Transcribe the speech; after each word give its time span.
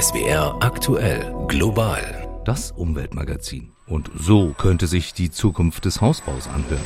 SWR 0.00 0.56
aktuell 0.58 1.32
global. 1.46 2.42
Das 2.44 2.72
Umweltmagazin. 2.72 3.70
Und 3.86 4.10
so 4.18 4.52
könnte 4.58 4.88
sich 4.88 5.14
die 5.14 5.30
Zukunft 5.30 5.84
des 5.84 6.00
Hausbaus 6.00 6.48
anhören. 6.48 6.84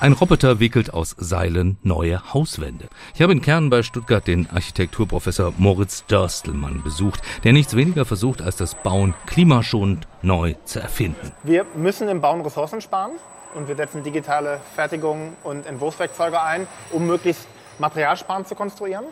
Ein 0.00 0.12
Roboter 0.12 0.58
wickelt 0.58 0.92
aus 0.92 1.14
Seilen 1.16 1.78
neue 1.84 2.34
Hauswände. 2.34 2.88
Ich 3.14 3.22
habe 3.22 3.30
in 3.30 3.42
Kern 3.42 3.70
bei 3.70 3.84
Stuttgart 3.84 4.26
den 4.26 4.50
Architekturprofessor 4.50 5.54
Moritz 5.56 6.04
Dörstelmann 6.06 6.82
besucht, 6.82 7.20
der 7.44 7.52
nichts 7.52 7.76
weniger 7.76 8.04
versucht, 8.04 8.42
als 8.42 8.56
das 8.56 8.74
Bauen 8.74 9.14
klimaschonend 9.26 10.08
neu 10.20 10.54
zu 10.64 10.80
erfinden. 10.80 11.30
Wir 11.44 11.64
müssen 11.76 12.08
im 12.08 12.20
Bauen 12.20 12.40
Ressourcen 12.40 12.80
sparen 12.80 13.12
und 13.54 13.68
wir 13.68 13.76
setzen 13.76 14.02
digitale 14.02 14.60
Fertigung 14.74 15.34
und 15.44 15.64
Entwurfswerkzeuge 15.64 16.42
ein, 16.42 16.66
um 16.90 17.06
möglichst 17.06 17.46
materialsparend 17.78 18.48
zu 18.48 18.56
konstruieren. 18.56 19.04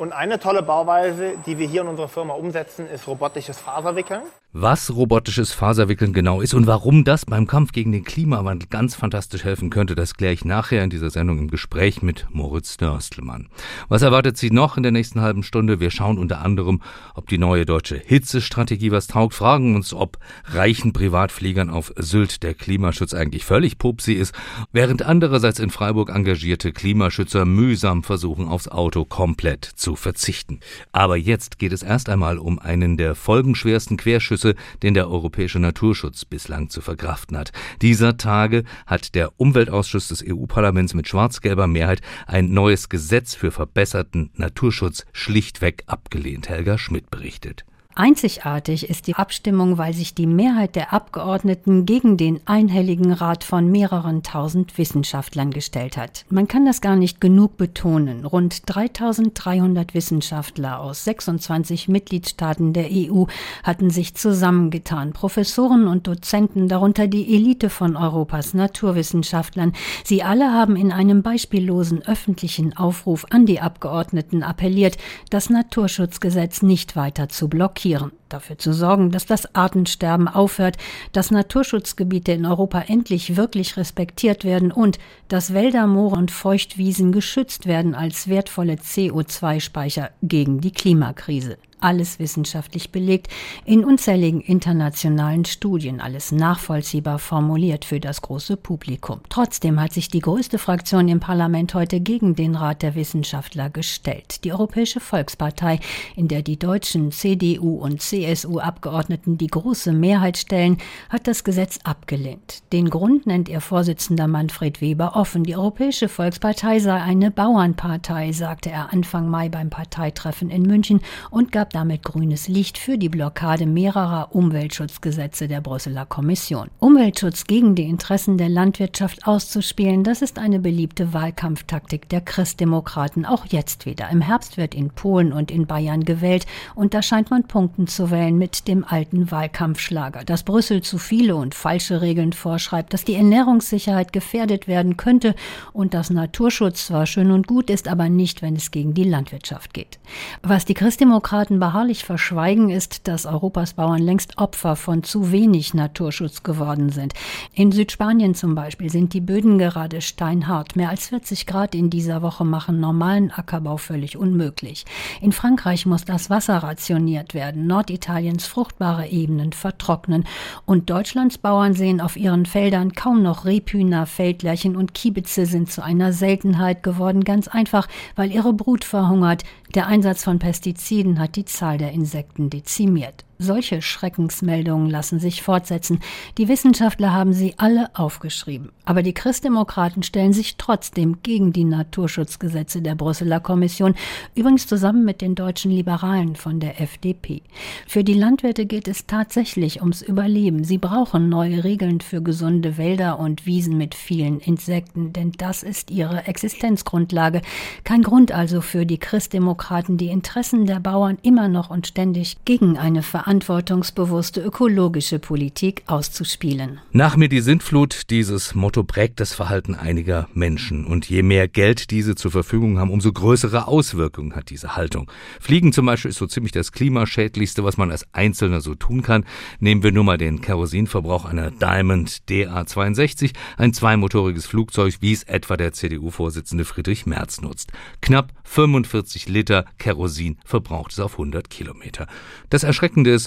Und 0.00 0.14
eine 0.14 0.38
tolle 0.38 0.62
Bauweise, 0.62 1.34
die 1.44 1.58
wir 1.58 1.68
hier 1.68 1.82
in 1.82 1.88
unserer 1.88 2.08
Firma 2.08 2.32
umsetzen, 2.32 2.86
ist 2.86 3.06
robotisches 3.06 3.60
Faserwickeln. 3.60 4.22
Was 4.54 4.92
robotisches 4.92 5.52
Faserwickeln 5.52 6.12
genau 6.12 6.40
ist 6.40 6.54
und 6.54 6.66
warum 6.66 7.04
das 7.04 7.24
beim 7.24 7.46
Kampf 7.46 7.70
gegen 7.70 7.92
den 7.92 8.02
Klimawandel 8.02 8.68
ganz 8.68 8.96
fantastisch 8.96 9.44
helfen 9.44 9.70
könnte, 9.70 9.94
das 9.94 10.14
kläre 10.14 10.32
ich 10.32 10.44
nachher 10.44 10.82
in 10.82 10.90
dieser 10.90 11.10
Sendung 11.10 11.38
im 11.38 11.50
Gespräch 11.50 12.02
mit 12.02 12.26
Moritz 12.30 12.78
Dörstelmann. 12.78 13.48
Was 13.88 14.02
erwartet 14.02 14.38
Sie 14.38 14.50
noch 14.50 14.76
in 14.76 14.82
der 14.82 14.90
nächsten 14.90 15.20
halben 15.20 15.44
Stunde? 15.44 15.78
Wir 15.78 15.92
schauen 15.92 16.18
unter 16.18 16.40
anderem, 16.40 16.80
ob 17.14 17.28
die 17.28 17.38
neue 17.38 17.64
deutsche 17.64 17.96
Hitzestrategie 17.96 18.90
was 18.90 19.06
taugt, 19.06 19.34
fragen 19.34 19.76
uns, 19.76 19.94
ob 19.94 20.18
reichen 20.46 20.92
Privatfliegern 20.94 21.70
auf 21.70 21.92
Sylt 21.96 22.42
der 22.42 22.54
Klimaschutz 22.54 23.14
eigentlich 23.14 23.44
völlig 23.44 23.78
pupsi 23.78 24.14
ist, 24.14 24.34
während 24.72 25.02
andererseits 25.02 25.60
in 25.60 25.70
Freiburg 25.70 26.08
engagierte 26.08 26.72
Klimaschützer 26.72 27.44
mühsam 27.44 28.02
versuchen, 28.02 28.48
aufs 28.48 28.66
Auto 28.66 29.04
komplett 29.04 29.64
zu 29.64 29.89
verzichten. 29.96 30.60
Aber 30.92 31.16
jetzt 31.16 31.58
geht 31.58 31.72
es 31.72 31.82
erst 31.82 32.08
einmal 32.08 32.38
um 32.38 32.58
einen 32.58 32.96
der 32.96 33.14
folgenschwersten 33.14 33.96
Querschüsse 33.96 34.54
den 34.82 34.94
der 34.94 35.10
europäische 35.10 35.58
Naturschutz 35.58 36.24
bislang 36.24 36.70
zu 36.70 36.80
verkraften 36.80 37.36
hat. 37.36 37.52
Dieser 37.82 38.16
Tage 38.16 38.64
hat 38.86 39.14
der 39.14 39.38
Umweltausschuss 39.40 40.08
des 40.08 40.24
EU-Parlaments 40.26 40.94
mit 40.94 41.08
schwarz-gelber 41.08 41.66
Mehrheit 41.66 42.00
ein 42.26 42.52
neues 42.52 42.88
Gesetz 42.88 43.34
für 43.34 43.50
verbesserten 43.50 44.30
Naturschutz 44.34 45.04
schlichtweg 45.12 45.84
abgelehnt. 45.86 46.48
Helga 46.48 46.78
Schmidt 46.78 47.10
berichtet. 47.10 47.64
Einzigartig 48.00 48.88
ist 48.88 49.08
die 49.08 49.16
Abstimmung, 49.16 49.76
weil 49.76 49.92
sich 49.92 50.14
die 50.14 50.26
Mehrheit 50.26 50.74
der 50.74 50.94
Abgeordneten 50.94 51.84
gegen 51.84 52.16
den 52.16 52.40
einhelligen 52.46 53.12
Rat 53.12 53.44
von 53.44 53.70
mehreren 53.70 54.22
tausend 54.22 54.78
Wissenschaftlern 54.78 55.50
gestellt 55.50 55.98
hat. 55.98 56.24
Man 56.30 56.48
kann 56.48 56.64
das 56.64 56.80
gar 56.80 56.96
nicht 56.96 57.20
genug 57.20 57.58
betonen. 57.58 58.24
Rund 58.24 58.62
3300 58.64 59.92
Wissenschaftler 59.92 60.80
aus 60.80 61.04
26 61.04 61.88
Mitgliedstaaten 61.88 62.72
der 62.72 62.88
EU 62.90 63.24
hatten 63.64 63.90
sich 63.90 64.14
zusammengetan. 64.14 65.12
Professoren 65.12 65.86
und 65.86 66.06
Dozenten, 66.06 66.68
darunter 66.68 67.06
die 67.06 67.34
Elite 67.34 67.68
von 67.68 67.98
Europas 67.98 68.54
Naturwissenschaftlern. 68.54 69.74
Sie 70.04 70.22
alle 70.22 70.54
haben 70.54 70.74
in 70.74 70.90
einem 70.90 71.22
beispiellosen 71.22 72.00
öffentlichen 72.06 72.74
Aufruf 72.78 73.26
an 73.28 73.44
die 73.44 73.60
Abgeordneten 73.60 74.42
appelliert, 74.42 74.96
das 75.28 75.50
Naturschutzgesetz 75.50 76.62
nicht 76.62 76.96
weiter 76.96 77.28
zu 77.28 77.48
blockieren 77.48 77.89
blockieren, 77.90 78.12
dafür 78.28 78.58
zu 78.58 78.72
sorgen, 78.72 79.10
dass 79.10 79.26
das 79.26 79.54
Artensterben 79.54 80.28
aufhört, 80.28 80.76
dass 81.12 81.30
Naturschutzgebiete 81.30 82.32
in 82.32 82.46
Europa 82.46 82.84
endlich 82.86 83.36
wirklich 83.36 83.76
respektiert 83.76 84.44
werden 84.44 84.72
und 84.72 84.98
dass 85.28 85.54
Wälder, 85.54 85.86
Moore 85.86 86.16
und 86.16 86.30
Feuchtwiesen 86.30 87.12
geschützt 87.12 87.66
werden 87.66 87.94
als 87.94 88.28
wertvolle 88.28 88.74
CO2-Speicher 88.74 90.10
gegen 90.22 90.60
die 90.60 90.72
Klimakrise 90.72 91.58
alles 91.80 92.18
wissenschaftlich 92.18 92.92
belegt, 92.92 93.28
in 93.64 93.84
unzähligen 93.84 94.40
internationalen 94.40 95.44
Studien, 95.44 96.00
alles 96.00 96.32
nachvollziehbar 96.32 97.18
formuliert 97.18 97.84
für 97.84 98.00
das 98.00 98.22
große 98.22 98.56
Publikum. 98.56 99.20
Trotzdem 99.28 99.80
hat 99.80 99.92
sich 99.92 100.08
die 100.08 100.20
größte 100.20 100.58
Fraktion 100.58 101.08
im 101.08 101.20
Parlament 101.20 101.74
heute 101.74 102.00
gegen 102.00 102.34
den 102.34 102.54
Rat 102.54 102.82
der 102.82 102.94
Wissenschaftler 102.94 103.70
gestellt. 103.70 104.44
Die 104.44 104.52
Europäische 104.52 105.00
Volkspartei, 105.00 105.80
in 106.16 106.28
der 106.28 106.42
die 106.42 106.58
deutschen 106.58 107.12
CDU 107.12 107.76
und 107.76 108.02
CSU-Abgeordneten 108.02 109.38
die 109.38 109.46
große 109.46 109.92
Mehrheit 109.92 110.38
stellen, 110.38 110.78
hat 111.08 111.26
das 111.26 111.44
Gesetz 111.44 111.78
abgelehnt. 111.84 112.62
Den 112.72 112.90
Grund 112.90 113.26
nennt 113.26 113.48
ihr 113.48 113.60
Vorsitzender 113.60 114.28
Manfred 114.28 114.80
Weber 114.80 115.16
offen. 115.16 115.44
Die 115.44 115.56
Europäische 115.56 116.08
Volkspartei 116.08 116.78
sei 116.78 117.00
eine 117.00 117.30
Bauernpartei, 117.30 118.32
sagte 118.32 118.70
er 118.70 118.92
Anfang 118.92 119.28
Mai 119.28 119.48
beim 119.48 119.70
Parteitreffen 119.70 120.50
in 120.50 120.62
München 120.62 121.00
und 121.30 121.52
gab 121.52 121.69
damit 121.74 122.02
grünes 122.02 122.48
Licht 122.48 122.78
für 122.78 122.98
die 122.98 123.08
Blockade 123.08 123.66
mehrerer 123.66 124.34
Umweltschutzgesetze 124.34 125.48
der 125.48 125.60
Brüsseler 125.60 126.06
Kommission. 126.06 126.68
Umweltschutz 126.78 127.44
gegen 127.44 127.74
die 127.74 127.84
Interessen 127.84 128.38
der 128.38 128.48
Landwirtschaft 128.48 129.26
auszuspielen, 129.26 130.04
das 130.04 130.22
ist 130.22 130.38
eine 130.38 130.58
beliebte 130.58 131.12
Wahlkampftaktik 131.12 132.08
der 132.08 132.20
Christdemokraten, 132.20 133.24
auch 133.24 133.46
jetzt 133.46 133.86
wieder. 133.86 134.10
Im 134.10 134.20
Herbst 134.20 134.56
wird 134.56 134.74
in 134.74 134.90
Polen 134.90 135.32
und 135.32 135.50
in 135.50 135.66
Bayern 135.66 136.04
gewählt 136.04 136.46
und 136.74 136.94
da 136.94 137.02
scheint 137.02 137.30
man 137.30 137.44
Punkten 137.44 137.86
zu 137.86 138.10
wählen 138.10 138.36
mit 138.36 138.66
dem 138.66 138.84
alten 138.84 139.30
Wahlkampfschlager, 139.30 140.24
dass 140.24 140.42
Brüssel 140.42 140.82
zu 140.82 140.98
viele 140.98 141.36
und 141.36 141.54
falsche 141.54 142.00
Regeln 142.00 142.32
vorschreibt, 142.32 142.92
dass 142.92 143.04
die 143.04 143.14
Ernährungssicherheit 143.14 144.12
gefährdet 144.12 144.66
werden 144.66 144.96
könnte 144.96 145.34
und 145.72 145.94
dass 145.94 146.10
Naturschutz 146.10 146.86
zwar 146.86 147.06
schön 147.06 147.30
und 147.30 147.46
gut 147.46 147.70
ist, 147.70 147.86
aber 147.86 148.08
nicht, 148.08 148.42
wenn 148.42 148.56
es 148.56 148.70
gegen 148.70 148.94
die 148.94 149.04
Landwirtschaft 149.04 149.74
geht. 149.74 149.98
Was 150.42 150.64
die 150.64 150.74
Christdemokraten 150.74 151.59
beharrlich 151.60 152.04
verschweigen, 152.04 152.70
ist, 152.70 153.06
dass 153.06 153.26
Europas 153.26 153.74
Bauern 153.74 154.02
längst 154.02 154.38
Opfer 154.38 154.74
von 154.74 155.04
zu 155.04 155.30
wenig 155.30 155.74
Naturschutz 155.74 156.42
geworden 156.42 156.90
sind. 156.90 157.14
In 157.54 157.70
Südspanien 157.70 158.34
zum 158.34 158.54
Beispiel 158.54 158.90
sind 158.90 159.12
die 159.12 159.20
Böden 159.20 159.58
gerade 159.58 160.00
steinhart. 160.00 160.74
Mehr 160.74 160.88
als 160.88 161.08
40 161.08 161.46
Grad 161.46 161.74
in 161.74 161.90
dieser 161.90 162.22
Woche 162.22 162.44
machen 162.44 162.80
normalen 162.80 163.30
Ackerbau 163.30 163.76
völlig 163.76 164.16
unmöglich. 164.16 164.84
In 165.20 165.32
Frankreich 165.32 165.86
muss 165.86 166.04
das 166.04 166.30
Wasser 166.30 166.56
rationiert 166.58 167.34
werden, 167.34 167.66
Norditaliens 167.66 168.46
fruchtbare 168.46 169.06
Ebenen 169.08 169.52
vertrocknen 169.52 170.24
und 170.64 170.90
Deutschlands 170.90 171.38
Bauern 171.38 171.74
sehen 171.74 172.00
auf 172.00 172.16
ihren 172.16 172.46
Feldern 172.46 172.92
kaum 172.92 173.22
noch 173.22 173.44
Rebhühner, 173.44 174.06
Feldlerchen 174.06 174.74
und 174.76 174.94
Kiebitze 174.94 175.46
sind 175.46 175.70
zu 175.70 175.82
einer 175.84 176.12
Seltenheit 176.12 176.82
geworden, 176.82 177.24
ganz 177.24 177.46
einfach, 177.46 177.86
weil 178.16 178.32
ihre 178.32 178.52
Brut 178.52 178.84
verhungert. 178.84 179.44
Der 179.74 179.86
Einsatz 179.86 180.24
von 180.24 180.40
Pestiziden 180.40 181.20
hat 181.20 181.36
die 181.36 181.44
Zahl 181.50 181.78
der 181.78 181.92
Insekten 181.92 182.50
dezimiert. 182.50 183.24
Solche 183.42 183.80
Schreckensmeldungen 183.80 184.90
lassen 184.90 185.18
sich 185.18 185.42
fortsetzen. 185.42 186.00
Die 186.36 186.46
Wissenschaftler 186.48 187.14
haben 187.14 187.32
sie 187.32 187.54
alle 187.56 187.88
aufgeschrieben. 187.94 188.70
Aber 188.84 189.02
die 189.02 189.14
Christdemokraten 189.14 190.02
stellen 190.02 190.34
sich 190.34 190.58
trotzdem 190.58 191.22
gegen 191.22 191.50
die 191.50 191.64
Naturschutzgesetze 191.64 192.82
der 192.82 192.96
Brüsseler 192.96 193.40
Kommission, 193.40 193.94
übrigens 194.34 194.66
zusammen 194.66 195.06
mit 195.06 195.22
den 195.22 195.36
deutschen 195.36 195.70
Liberalen 195.70 196.36
von 196.36 196.60
der 196.60 196.82
FDP. 196.82 197.40
Für 197.88 198.04
die 198.04 198.12
Landwirte 198.12 198.66
geht 198.66 198.86
es 198.88 199.06
tatsächlich 199.06 199.80
ums 199.80 200.02
Überleben. 200.02 200.62
Sie 200.62 200.76
brauchen 200.76 201.30
neue 201.30 201.64
Regeln 201.64 202.02
für 202.02 202.20
gesunde 202.20 202.76
Wälder 202.76 203.18
und 203.18 203.46
Wiesen 203.46 203.78
mit 203.78 203.94
vielen 203.94 204.40
Insekten, 204.40 205.14
denn 205.14 205.32
das 205.32 205.62
ist 205.62 205.90
ihre 205.90 206.26
Existenzgrundlage. 206.26 207.40
Kein 207.84 208.02
Grund 208.02 208.32
also 208.32 208.60
für 208.60 208.84
die 208.84 208.98
Christdemokraten, 208.98 209.96
die 209.96 210.08
Interessen 210.08 210.66
der 210.66 210.80
Bauern 210.80 211.16
immer 211.22 211.48
noch 211.48 211.70
und 211.70 211.86
ständig 211.86 212.36
gegen 212.44 212.76
eine 212.76 213.00
Verantwortung 213.00 213.29
verantwortungsbewusste 213.30 214.40
ökologische 214.40 215.20
Politik 215.20 215.84
auszuspielen. 215.86 216.80
Nach 216.90 217.16
mir 217.16 217.28
die 217.28 217.40
Sintflut, 217.40 218.10
dieses 218.10 218.56
Motto 218.56 218.82
prägt 218.82 219.20
das 219.20 219.34
Verhalten 219.34 219.76
einiger 219.76 220.26
Menschen. 220.34 220.84
Und 220.84 221.08
je 221.08 221.22
mehr 221.22 221.46
Geld 221.46 221.92
diese 221.92 222.16
zur 222.16 222.32
Verfügung 222.32 222.80
haben, 222.80 222.90
umso 222.90 223.12
größere 223.12 223.68
Auswirkungen 223.68 224.34
hat 224.34 224.50
diese 224.50 224.74
Haltung. 224.74 225.08
Fliegen 225.38 225.72
zum 225.72 225.86
Beispiel 225.86 226.08
ist 226.08 226.18
so 226.18 226.26
ziemlich 226.26 226.50
das 226.50 226.72
klimaschädlichste, 226.72 227.62
was 227.62 227.76
man 227.76 227.92
als 227.92 228.04
Einzelner 228.12 228.60
so 228.60 228.74
tun 228.74 229.02
kann. 229.02 229.24
Nehmen 229.60 229.84
wir 229.84 229.92
nur 229.92 230.02
mal 230.02 230.18
den 230.18 230.40
Kerosinverbrauch 230.40 231.24
einer 231.24 231.52
Diamond 231.52 232.22
DA62, 232.28 233.30
ein 233.56 233.72
zweimotoriges 233.72 234.46
Flugzeug, 234.46 234.96
wie 234.98 235.12
es 235.12 235.22
etwa 235.22 235.56
der 235.56 235.72
CDU-Vorsitzende 235.72 236.64
Friedrich 236.64 237.06
Merz 237.06 237.40
nutzt. 237.40 237.70
Knapp 238.00 238.32
45 238.42 239.28
Liter 239.28 239.66
Kerosin 239.78 240.38
verbraucht 240.44 240.90
es 240.90 240.98
auf 240.98 241.12
100 241.12 241.48
Kilometer. 241.48 242.08
Das 242.48 242.64
Erschreckende 242.64 243.10
ist, 243.10 243.19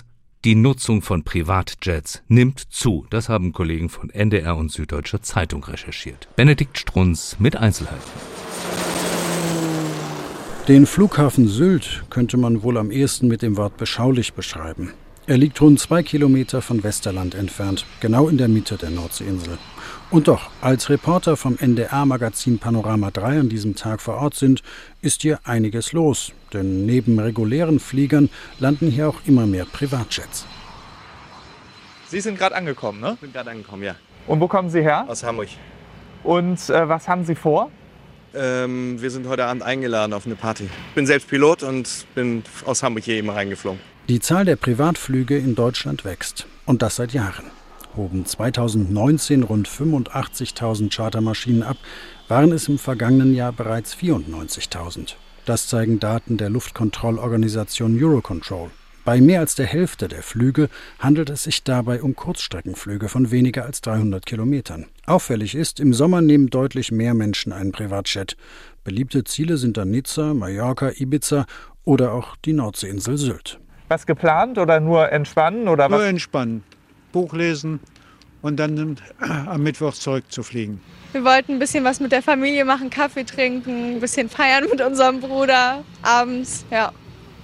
die 0.43 0.55
Nutzung 0.55 1.01
von 1.01 1.23
Privatjets 1.23 2.21
nimmt 2.27 2.59
zu. 2.59 3.05
Das 3.09 3.29
haben 3.29 3.53
Kollegen 3.53 3.87
von 3.87 4.09
NDR 4.09 4.57
und 4.57 4.71
Süddeutscher 4.71 5.21
Zeitung 5.21 5.63
recherchiert. 5.63 6.27
Benedikt 6.35 6.77
Strunz 6.77 7.37
mit 7.39 7.55
Einzelheiten. 7.55 8.11
Den 10.67 10.85
Flughafen 10.85 11.47
Sylt 11.47 12.03
könnte 12.09 12.37
man 12.37 12.63
wohl 12.63 12.77
am 12.77 12.91
ehesten 12.91 13.27
mit 13.27 13.41
dem 13.41 13.55
Wort 13.57 13.77
beschaulich 13.77 14.33
beschreiben. 14.33 14.93
Er 15.27 15.37
liegt 15.37 15.61
rund 15.61 15.79
zwei 15.79 16.03
Kilometer 16.03 16.61
von 16.61 16.83
Westerland 16.83 17.35
entfernt, 17.35 17.85
genau 18.01 18.27
in 18.27 18.37
der 18.37 18.49
Mitte 18.49 18.75
der 18.75 18.89
Nordseeinsel. 18.89 19.57
Und 20.11 20.27
doch, 20.27 20.49
als 20.59 20.89
Reporter 20.89 21.37
vom 21.37 21.57
NDR-Magazin 21.57 22.59
Panorama 22.59 23.09
3 23.11 23.39
an 23.39 23.49
diesem 23.49 23.75
Tag 23.75 24.01
vor 24.01 24.15
Ort 24.15 24.35
sind, 24.35 24.61
ist 25.01 25.21
hier 25.21 25.39
einiges 25.45 25.93
los. 25.93 26.33
Denn 26.53 26.85
neben 26.85 27.19
regulären 27.19 27.79
Fliegern 27.79 28.29
landen 28.59 28.89
hier 28.89 29.09
auch 29.09 29.21
immer 29.25 29.45
mehr 29.45 29.65
Privatjets. 29.65 30.45
Sie 32.07 32.21
sind 32.21 32.37
gerade 32.37 32.55
angekommen, 32.55 32.99
ne? 32.99 33.13
Ich 33.15 33.19
bin 33.19 33.33
gerade 33.33 33.49
angekommen, 33.49 33.83
ja. 33.83 33.95
Und 34.27 34.39
wo 34.39 34.47
kommen 34.47 34.69
Sie 34.69 34.81
her? 34.81 35.05
Aus 35.07 35.23
Hamburg. 35.23 35.49
Und 36.23 36.69
äh, 36.69 36.87
was 36.87 37.07
haben 37.07 37.25
Sie 37.25 37.35
vor? 37.35 37.71
Ähm, 38.35 39.01
wir 39.01 39.11
sind 39.11 39.27
heute 39.27 39.45
Abend 39.45 39.63
eingeladen 39.63 40.13
auf 40.13 40.25
eine 40.25 40.35
Party. 40.35 40.65
Ich 40.89 40.95
bin 40.95 41.05
selbst 41.05 41.27
Pilot 41.27 41.63
und 41.63 42.05
bin 42.15 42.43
aus 42.65 42.83
Hamburg 42.83 43.03
hier 43.03 43.15
eben 43.15 43.29
reingeflogen. 43.29 43.79
Die 44.09 44.19
Zahl 44.19 44.45
der 44.45 44.55
Privatflüge 44.55 45.37
in 45.37 45.55
Deutschland 45.55 46.05
wächst. 46.05 46.47
Und 46.65 46.81
das 46.81 46.95
seit 46.95 47.13
Jahren 47.13 47.45
hoben 47.95 48.25
2019 48.25 49.43
rund 49.43 49.67
85.000 49.67 50.95
Chartermaschinen 50.95 51.63
ab, 51.63 51.77
waren 52.27 52.51
es 52.51 52.67
im 52.67 52.79
vergangenen 52.79 53.33
Jahr 53.33 53.51
bereits 53.51 53.95
94.000. 53.95 55.15
Das 55.45 55.67
zeigen 55.67 55.99
Daten 55.99 56.37
der 56.37 56.49
Luftkontrollorganisation 56.49 58.01
Eurocontrol. 58.01 58.69
Bei 59.03 59.19
mehr 59.19 59.41
als 59.41 59.55
der 59.55 59.65
Hälfte 59.65 60.07
der 60.07 60.23
Flüge 60.23 60.69
handelt 60.99 61.29
es 61.29 61.43
sich 61.43 61.65
dabei 61.65 62.01
um 62.01 62.15
Kurzstreckenflüge 62.15 63.09
von 63.09 63.31
weniger 63.31 63.65
als 63.65 63.81
300 63.81 64.25
Kilometern. 64.25 64.85
Auffällig 65.05 65.55
ist, 65.55 65.81
im 65.81 65.93
Sommer 65.93 66.21
nehmen 66.21 66.49
deutlich 66.49 66.93
mehr 66.93 67.13
Menschen 67.13 67.51
einen 67.51 67.73
Privatjet. 67.73 68.37
Beliebte 68.85 69.25
Ziele 69.25 69.57
sind 69.57 69.75
dann 69.75 69.91
Nizza, 69.91 70.33
Mallorca, 70.33 70.91
Ibiza 70.95 71.45
oder 71.83 72.13
auch 72.13 72.37
die 72.45 72.53
Nordseeinsel 72.53 73.17
Sylt. 73.17 73.59
Was 73.89 74.05
geplant 74.05 74.57
oder 74.57 74.79
nur 74.79 75.11
entspannen 75.11 75.67
oder 75.67 75.91
was? 75.91 75.99
Nur 75.99 76.07
entspannen. 76.07 76.63
Buch 77.11 77.33
lesen 77.33 77.81
und 78.43 78.57
dann 78.57 78.97
am 79.19 79.63
Mittwoch 79.63 79.95
zurückzufliegen. 79.95 80.79
Wir 81.13 81.23
wollten 81.23 81.53
ein 81.53 81.59
bisschen 81.59 81.83
was 81.83 81.99
mit 81.99 82.11
der 82.11 82.21
Familie 82.21 82.65
machen, 82.65 82.91
Kaffee 82.91 83.23
trinken, 83.23 83.95
ein 83.95 83.99
bisschen 83.99 84.29
feiern 84.29 84.65
mit 84.69 84.81
unserem 84.81 85.19
Bruder 85.19 85.83
abends, 86.03 86.65
ja. 86.69 86.91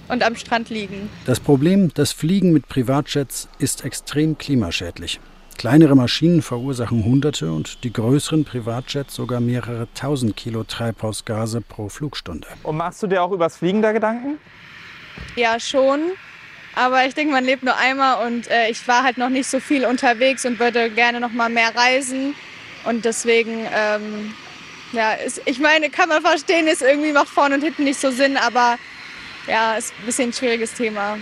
Und 0.08 0.24
am 0.24 0.34
Strand 0.34 0.70
liegen. 0.70 1.08
Das 1.24 1.38
Problem, 1.38 1.94
das 1.94 2.12
Fliegen 2.12 2.52
mit 2.52 2.68
Privatjets 2.68 3.48
ist 3.58 3.84
extrem 3.84 4.36
klimaschädlich. 4.36 5.20
Kleinere 5.56 5.94
Maschinen 5.94 6.42
verursachen 6.42 7.04
Hunderte 7.04 7.52
und 7.52 7.84
die 7.84 7.92
größeren 7.92 8.44
Privatjets 8.44 9.14
sogar 9.14 9.40
mehrere 9.40 9.86
tausend 9.94 10.36
Kilo 10.36 10.64
Treibhausgase 10.64 11.60
pro 11.60 11.88
Flugstunde. 11.88 12.48
Und 12.64 12.76
machst 12.76 13.02
du 13.02 13.06
dir 13.06 13.22
auch 13.22 13.30
übers 13.30 13.58
Fliegen 13.58 13.82
da 13.82 13.92
Gedanken? 13.92 14.38
Ja, 15.36 15.60
schon. 15.60 16.00
Aber 16.74 17.04
ich 17.06 17.14
denke, 17.14 17.32
man 17.32 17.44
lebt 17.44 17.62
nur 17.62 17.76
einmal 17.76 18.26
und 18.26 18.48
äh, 18.48 18.70
ich 18.70 18.86
war 18.86 19.02
halt 19.02 19.18
noch 19.18 19.28
nicht 19.28 19.48
so 19.48 19.60
viel 19.60 19.84
unterwegs 19.84 20.44
und 20.44 20.58
würde 20.58 20.90
gerne 20.90 21.20
noch 21.20 21.32
mal 21.32 21.48
mehr 21.48 21.74
reisen. 21.74 22.34
Und 22.84 23.04
deswegen, 23.04 23.66
ähm, 23.74 24.34
ja, 24.92 25.12
ist, 25.12 25.42
ich 25.46 25.58
meine, 25.58 25.90
kann 25.90 26.08
man 26.08 26.22
verstehen, 26.22 26.66
ist 26.66 26.82
irgendwie 26.82 27.12
macht 27.12 27.28
vorne 27.28 27.56
und 27.56 27.62
hinten 27.62 27.84
nicht 27.84 28.00
so 28.00 28.10
Sinn, 28.10 28.36
aber 28.36 28.78
ja, 29.46 29.74
ist 29.74 29.92
ein 30.00 30.06
bisschen 30.06 30.30
ein 30.30 30.32
schwieriges 30.32 30.74
Thema. 30.74 31.18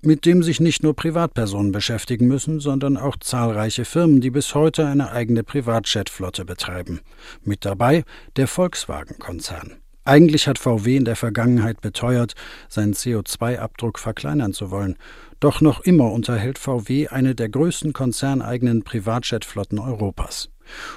Mit 0.00 0.26
dem 0.26 0.44
sich 0.44 0.60
nicht 0.60 0.82
nur 0.82 0.94
Privatpersonen 0.94 1.72
beschäftigen 1.72 2.28
müssen, 2.28 2.60
sondern 2.60 2.96
auch 2.96 3.16
zahlreiche 3.16 3.84
Firmen, 3.84 4.20
die 4.20 4.30
bis 4.30 4.54
heute 4.54 4.86
eine 4.86 5.10
eigene 5.10 5.42
Privatjetflotte 5.42 6.44
betreiben. 6.44 7.00
Mit 7.42 7.64
dabei 7.64 8.04
der 8.36 8.46
Volkswagen-Konzern. 8.46 9.80
Eigentlich 10.08 10.48
hat 10.48 10.58
VW 10.58 10.96
in 10.96 11.04
der 11.04 11.16
Vergangenheit 11.16 11.82
beteuert, 11.82 12.32
seinen 12.70 12.94
CO2-Abdruck 12.94 13.98
verkleinern 13.98 14.54
zu 14.54 14.70
wollen. 14.70 14.96
Doch 15.38 15.60
noch 15.60 15.80
immer 15.82 16.10
unterhält 16.12 16.58
VW 16.58 17.08
eine 17.08 17.34
der 17.34 17.50
größten 17.50 17.92
konzerneigenen 17.92 18.84
Privatjetflotten 18.84 19.78
Europas. 19.78 20.48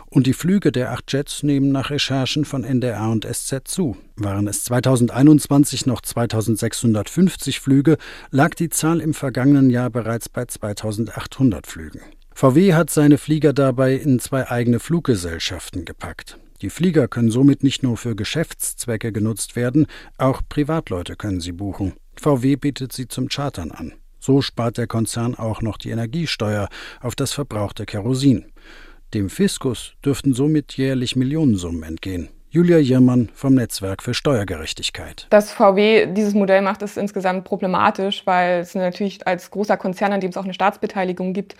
Und 0.05 0.27
die 0.27 0.33
Flüge 0.33 0.71
der 0.71 0.93
acht 0.93 1.11
Jets 1.11 1.43
nehmen 1.43 1.73
nach 1.73 1.89
Recherchen 1.89 2.45
von 2.45 2.63
NDR 2.63 3.09
und 3.09 3.25
SZ 3.25 3.63
zu. 3.65 3.97
Waren 4.15 4.47
es 4.47 4.63
2021 4.63 5.87
noch 5.87 5.99
2650 5.99 7.59
Flüge, 7.59 7.97
lag 8.29 8.55
die 8.55 8.69
Zahl 8.69 9.01
im 9.01 9.13
vergangenen 9.13 9.69
Jahr 9.69 9.89
bereits 9.89 10.29
bei 10.29 10.45
2800 10.45 11.67
Flügen. 11.67 11.99
VW 12.33 12.75
hat 12.75 12.89
seine 12.89 13.17
Flieger 13.17 13.51
dabei 13.51 13.93
in 13.93 14.19
zwei 14.19 14.49
eigene 14.49 14.79
Fluggesellschaften 14.79 15.83
gepackt. 15.83 16.37
Die 16.61 16.69
Flieger 16.69 17.07
können 17.07 17.31
somit 17.31 17.63
nicht 17.63 17.81
nur 17.81 17.97
für 17.97 18.15
Geschäftszwecke 18.15 19.11
genutzt 19.11 19.55
werden, 19.55 19.87
auch 20.17 20.41
Privatleute 20.47 21.15
können 21.15 21.41
sie 21.41 21.53
buchen. 21.53 21.93
VW 22.15 22.55
bietet 22.55 22.93
sie 22.93 23.07
zum 23.07 23.29
Chartern 23.29 23.71
an. 23.71 23.93
So 24.19 24.43
spart 24.43 24.77
der 24.77 24.85
Konzern 24.85 25.33
auch 25.33 25.63
noch 25.63 25.77
die 25.77 25.89
Energiesteuer 25.89 26.69
auf 26.99 27.15
das 27.15 27.33
verbrauchte 27.33 27.87
Kerosin. 27.87 28.45
Dem 29.15 29.31
Fiskus 29.31 29.93
dürften 30.05 30.35
somit 30.35 30.77
jährlich 30.77 31.15
Millionensummen 31.15 31.81
entgehen. 31.81 32.29
Julia 32.53 32.80
Jirmann 32.80 33.30
vom 33.33 33.56
Netzwerk 33.56 34.03
für 34.03 34.13
Steuergerechtigkeit. 34.13 35.25
Dass 35.30 35.53
VW 35.53 36.07
dieses 36.07 36.33
Modell 36.33 36.62
macht, 36.62 36.81
ist 36.81 36.98
insgesamt 36.98 37.45
problematisch, 37.45 38.24
weil 38.25 38.59
es 38.59 38.75
natürlich 38.75 39.25
als 39.25 39.50
großer 39.51 39.77
Konzern, 39.77 40.12
an 40.12 40.19
dem 40.19 40.31
es 40.31 40.36
auch 40.36 40.44
eine 40.44 40.53
Staatsbeteiligung 40.53 41.31
gibt, 41.31 41.56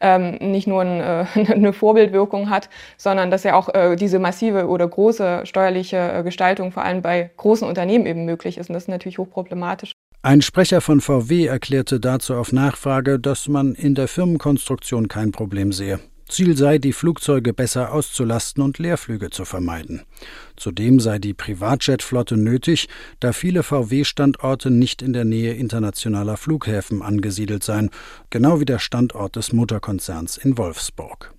ähm, 0.00 0.36
nicht 0.40 0.68
nur 0.68 0.84
äh, 0.84 1.26
eine 1.34 1.72
Vorbildwirkung 1.72 2.48
hat, 2.48 2.70
sondern 2.96 3.32
dass 3.32 3.42
ja 3.42 3.56
auch 3.56 3.74
äh, 3.74 3.96
diese 3.96 4.20
massive 4.20 4.68
oder 4.68 4.86
große 4.86 5.40
steuerliche 5.46 5.96
äh, 5.96 6.22
Gestaltung 6.22 6.70
vor 6.70 6.84
allem 6.84 7.02
bei 7.02 7.28
großen 7.36 7.66
Unternehmen 7.66 8.06
eben 8.06 8.24
möglich 8.24 8.56
ist. 8.56 8.70
Und 8.70 8.74
das 8.74 8.84
ist 8.84 8.88
natürlich 8.88 9.18
hochproblematisch. 9.18 9.94
Ein 10.22 10.42
Sprecher 10.42 10.80
von 10.80 11.00
VW 11.00 11.46
erklärte 11.46 11.98
dazu 11.98 12.34
auf 12.36 12.52
Nachfrage, 12.52 13.18
dass 13.18 13.48
man 13.48 13.74
in 13.74 13.96
der 13.96 14.06
Firmenkonstruktion 14.06 15.08
kein 15.08 15.32
Problem 15.32 15.72
sehe. 15.72 15.98
Ziel 16.28 16.56
sei, 16.56 16.78
die 16.78 16.92
Flugzeuge 16.92 17.52
besser 17.52 17.92
auszulasten 17.92 18.62
und 18.62 18.78
Leerflüge 18.78 19.30
zu 19.30 19.44
vermeiden. 19.44 20.02
Zudem 20.56 20.98
sei 20.98 21.18
die 21.18 21.34
Privatjetflotte 21.34 22.36
nötig, 22.36 22.88
da 23.20 23.32
viele 23.32 23.62
VW-Standorte 23.62 24.70
nicht 24.70 25.02
in 25.02 25.12
der 25.12 25.24
Nähe 25.24 25.54
internationaler 25.54 26.36
Flughäfen 26.36 27.00
angesiedelt 27.02 27.62
seien, 27.62 27.90
genau 28.30 28.60
wie 28.60 28.64
der 28.64 28.80
Standort 28.80 29.36
des 29.36 29.52
Mutterkonzerns 29.52 30.36
in 30.36 30.58
Wolfsburg. 30.58 31.35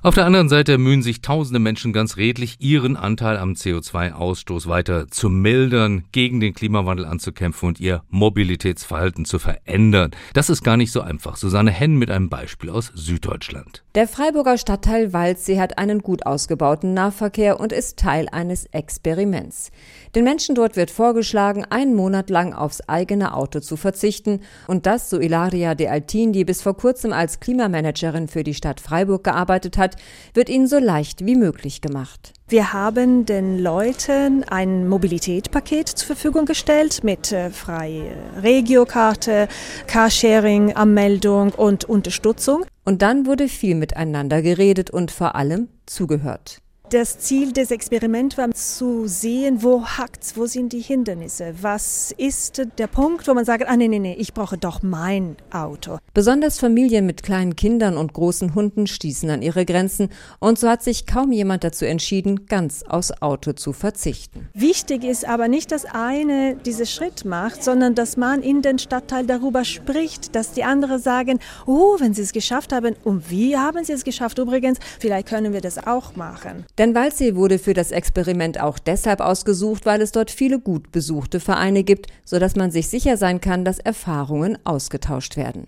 Auf 0.00 0.14
der 0.14 0.26
anderen 0.26 0.48
Seite 0.48 0.78
mühen 0.78 1.02
sich 1.02 1.22
tausende 1.22 1.58
Menschen 1.58 1.92
ganz 1.92 2.16
redlich, 2.16 2.60
ihren 2.60 2.96
Anteil 2.96 3.36
am 3.36 3.54
CO2-Ausstoß 3.54 4.68
weiter 4.68 5.08
zu 5.08 5.28
mildern, 5.28 6.04
gegen 6.12 6.38
den 6.38 6.54
Klimawandel 6.54 7.04
anzukämpfen 7.04 7.70
und 7.70 7.80
ihr 7.80 8.02
Mobilitätsverhalten 8.08 9.24
zu 9.24 9.40
verändern. 9.40 10.12
Das 10.34 10.50
ist 10.50 10.62
gar 10.62 10.76
nicht 10.76 10.92
so 10.92 11.00
einfach. 11.00 11.36
Susanne 11.36 11.72
Henn 11.72 11.96
mit 11.96 12.12
einem 12.12 12.28
Beispiel 12.28 12.70
aus 12.70 12.92
Süddeutschland. 12.94 13.82
Der 13.96 14.06
Freiburger 14.06 14.56
Stadtteil 14.56 15.12
Waldsee 15.12 15.58
hat 15.58 15.78
einen 15.78 16.00
gut 16.00 16.26
ausgebauten 16.26 16.94
Nahverkehr 16.94 17.58
und 17.58 17.72
ist 17.72 17.98
Teil 17.98 18.28
eines 18.30 18.66
Experiments. 18.66 19.72
Den 20.14 20.22
Menschen 20.22 20.54
dort 20.54 20.76
wird 20.76 20.92
vorgeschlagen, 20.92 21.64
einen 21.64 21.96
Monat 21.96 22.30
lang 22.30 22.52
aufs 22.52 22.80
eigene 22.88 23.34
Auto 23.34 23.58
zu 23.58 23.76
verzichten. 23.76 24.40
Und 24.68 24.86
das, 24.86 25.10
so 25.10 25.18
Ilaria 25.18 25.74
de 25.74 25.88
Altin, 25.88 26.32
die 26.32 26.44
bis 26.44 26.62
vor 26.62 26.76
kurzem 26.76 27.12
als 27.12 27.40
Klimamanagerin 27.40 28.28
für 28.28 28.44
die 28.44 28.54
Stadt 28.54 28.80
Freiburg 28.80 29.24
gearbeitet 29.24 29.76
hat, 29.76 29.87
wird 30.34 30.48
ihnen 30.48 30.66
so 30.66 30.78
leicht 30.78 31.24
wie 31.24 31.36
möglich 31.36 31.80
gemacht. 31.80 32.32
Wir 32.48 32.72
haben 32.72 33.26
den 33.26 33.58
Leuten 33.58 34.44
ein 34.44 34.88
Mobilitätspaket 34.88 35.88
zur 35.88 36.06
Verfügung 36.06 36.46
gestellt 36.46 37.04
mit 37.04 37.32
äh, 37.32 37.50
freie 37.50 38.12
Regiokarte, 38.42 39.48
Carsharing, 39.86 40.74
Anmeldung 40.74 41.50
und 41.50 41.84
Unterstützung. 41.84 42.64
Und 42.84 43.02
dann 43.02 43.26
wurde 43.26 43.48
viel 43.48 43.74
miteinander 43.74 44.40
geredet 44.40 44.90
und 44.90 45.10
vor 45.10 45.34
allem 45.34 45.68
zugehört. 45.84 46.62
Das 46.90 47.18
Ziel 47.18 47.52
des 47.52 47.70
Experiments 47.70 48.38
war 48.38 48.50
zu 48.52 49.06
sehen, 49.06 49.62
wo 49.62 49.84
hackt's, 49.84 50.38
wo 50.38 50.46
sind 50.46 50.72
die 50.72 50.80
Hindernisse, 50.80 51.52
was 51.60 52.14
ist 52.16 52.62
der 52.78 52.86
Punkt, 52.86 53.28
wo 53.28 53.34
man 53.34 53.44
sagt, 53.44 53.68
ah 53.68 53.76
nee, 53.76 53.88
nee, 53.88 53.98
nee, 53.98 54.16
ich 54.18 54.32
brauche 54.32 54.56
doch 54.56 54.82
mein 54.82 55.36
Auto. 55.52 55.98
Besonders 56.14 56.58
Familien 56.58 57.04
mit 57.04 57.22
kleinen 57.22 57.56
Kindern 57.56 57.98
und 57.98 58.14
großen 58.14 58.54
Hunden 58.54 58.86
stießen 58.86 59.28
an 59.28 59.42
ihre 59.42 59.66
Grenzen 59.66 60.08
und 60.38 60.58
so 60.58 60.66
hat 60.70 60.82
sich 60.82 61.04
kaum 61.04 61.30
jemand 61.30 61.62
dazu 61.62 61.84
entschieden, 61.84 62.46
ganz 62.46 62.82
aufs 62.84 63.12
Auto 63.20 63.52
zu 63.52 63.74
verzichten. 63.74 64.48
Wichtig 64.54 65.04
ist 65.04 65.28
aber 65.28 65.48
nicht, 65.48 65.72
dass 65.72 65.84
eine 65.84 66.56
diesen 66.56 66.86
Schritt 66.86 67.26
macht, 67.26 67.62
sondern 67.62 67.96
dass 67.96 68.16
man 68.16 68.40
in 68.40 68.62
den 68.62 68.78
Stadtteil 68.78 69.26
darüber 69.26 69.66
spricht, 69.66 70.34
dass 70.34 70.52
die 70.52 70.64
anderen 70.64 70.98
sagen, 70.98 71.38
oh, 71.66 71.96
wenn 71.98 72.14
sie 72.14 72.22
es 72.22 72.32
geschafft 72.32 72.72
haben 72.72 72.96
und 73.04 73.30
wie 73.30 73.58
haben 73.58 73.84
sie 73.84 73.92
es 73.92 74.04
geschafft 74.04 74.38
übrigens, 74.38 74.78
vielleicht 74.98 75.28
können 75.28 75.52
wir 75.52 75.60
das 75.60 75.86
auch 75.86 76.16
machen. 76.16 76.64
Denn 76.78 76.94
Waldsee 76.94 77.34
wurde 77.34 77.58
für 77.58 77.74
das 77.74 77.90
Experiment 77.90 78.60
auch 78.60 78.78
deshalb 78.78 79.20
ausgesucht, 79.20 79.84
weil 79.84 80.00
es 80.00 80.12
dort 80.12 80.30
viele 80.30 80.60
gut 80.60 80.92
besuchte 80.92 81.40
Vereine 81.40 81.82
gibt, 81.82 82.06
sodass 82.24 82.54
man 82.54 82.70
sich 82.70 82.88
sicher 82.88 83.16
sein 83.16 83.40
kann, 83.40 83.64
dass 83.64 83.80
Erfahrungen 83.80 84.56
ausgetauscht 84.64 85.36
werden. 85.36 85.66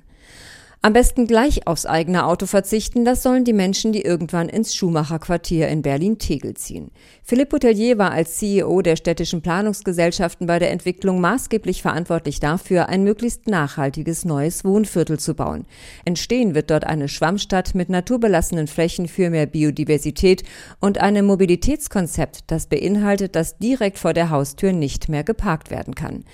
Am 0.82 0.94
besten 0.94 1.26
gleich 1.26 1.66
aufs 1.66 1.84
eigene 1.84 2.24
Auto 2.24 2.46
verzichten, 2.46 3.04
das 3.04 3.22
sollen 3.22 3.44
die 3.44 3.52
Menschen, 3.52 3.92
die 3.92 4.00
irgendwann 4.00 4.48
ins 4.48 4.74
Schumacher-Quartier 4.74 5.68
in 5.68 5.82
Berlin-Tegel 5.82 6.54
ziehen. 6.54 6.90
Philipp 7.22 7.50
Boutelier 7.50 7.98
war 7.98 8.12
als 8.12 8.38
CEO 8.38 8.80
der 8.80 8.96
städtischen 8.96 9.42
Planungsgesellschaften 9.42 10.46
bei 10.46 10.58
der 10.58 10.70
Entwicklung 10.70 11.20
maßgeblich 11.20 11.82
verantwortlich 11.82 12.40
dafür, 12.40 12.88
ein 12.88 13.04
möglichst 13.04 13.46
nachhaltiges 13.46 14.24
neues 14.24 14.64
Wohnviertel 14.64 15.18
zu 15.18 15.34
bauen. 15.34 15.66
Entstehen 16.06 16.54
wird 16.54 16.70
dort 16.70 16.84
eine 16.84 17.08
Schwammstadt 17.08 17.74
mit 17.74 17.90
naturbelassenen 17.90 18.66
Flächen 18.66 19.06
für 19.06 19.28
mehr 19.28 19.44
Biodiversität 19.44 20.44
und 20.80 20.96
einem 20.96 21.26
Mobilitätskonzept, 21.26 22.44
das 22.46 22.68
beinhaltet, 22.68 23.36
dass 23.36 23.58
direkt 23.58 23.98
vor 23.98 24.14
der 24.14 24.30
Haustür 24.30 24.72
nicht 24.72 25.10
mehr 25.10 25.24
geparkt 25.24 25.70
werden 25.70 25.94
kann. 25.94 26.24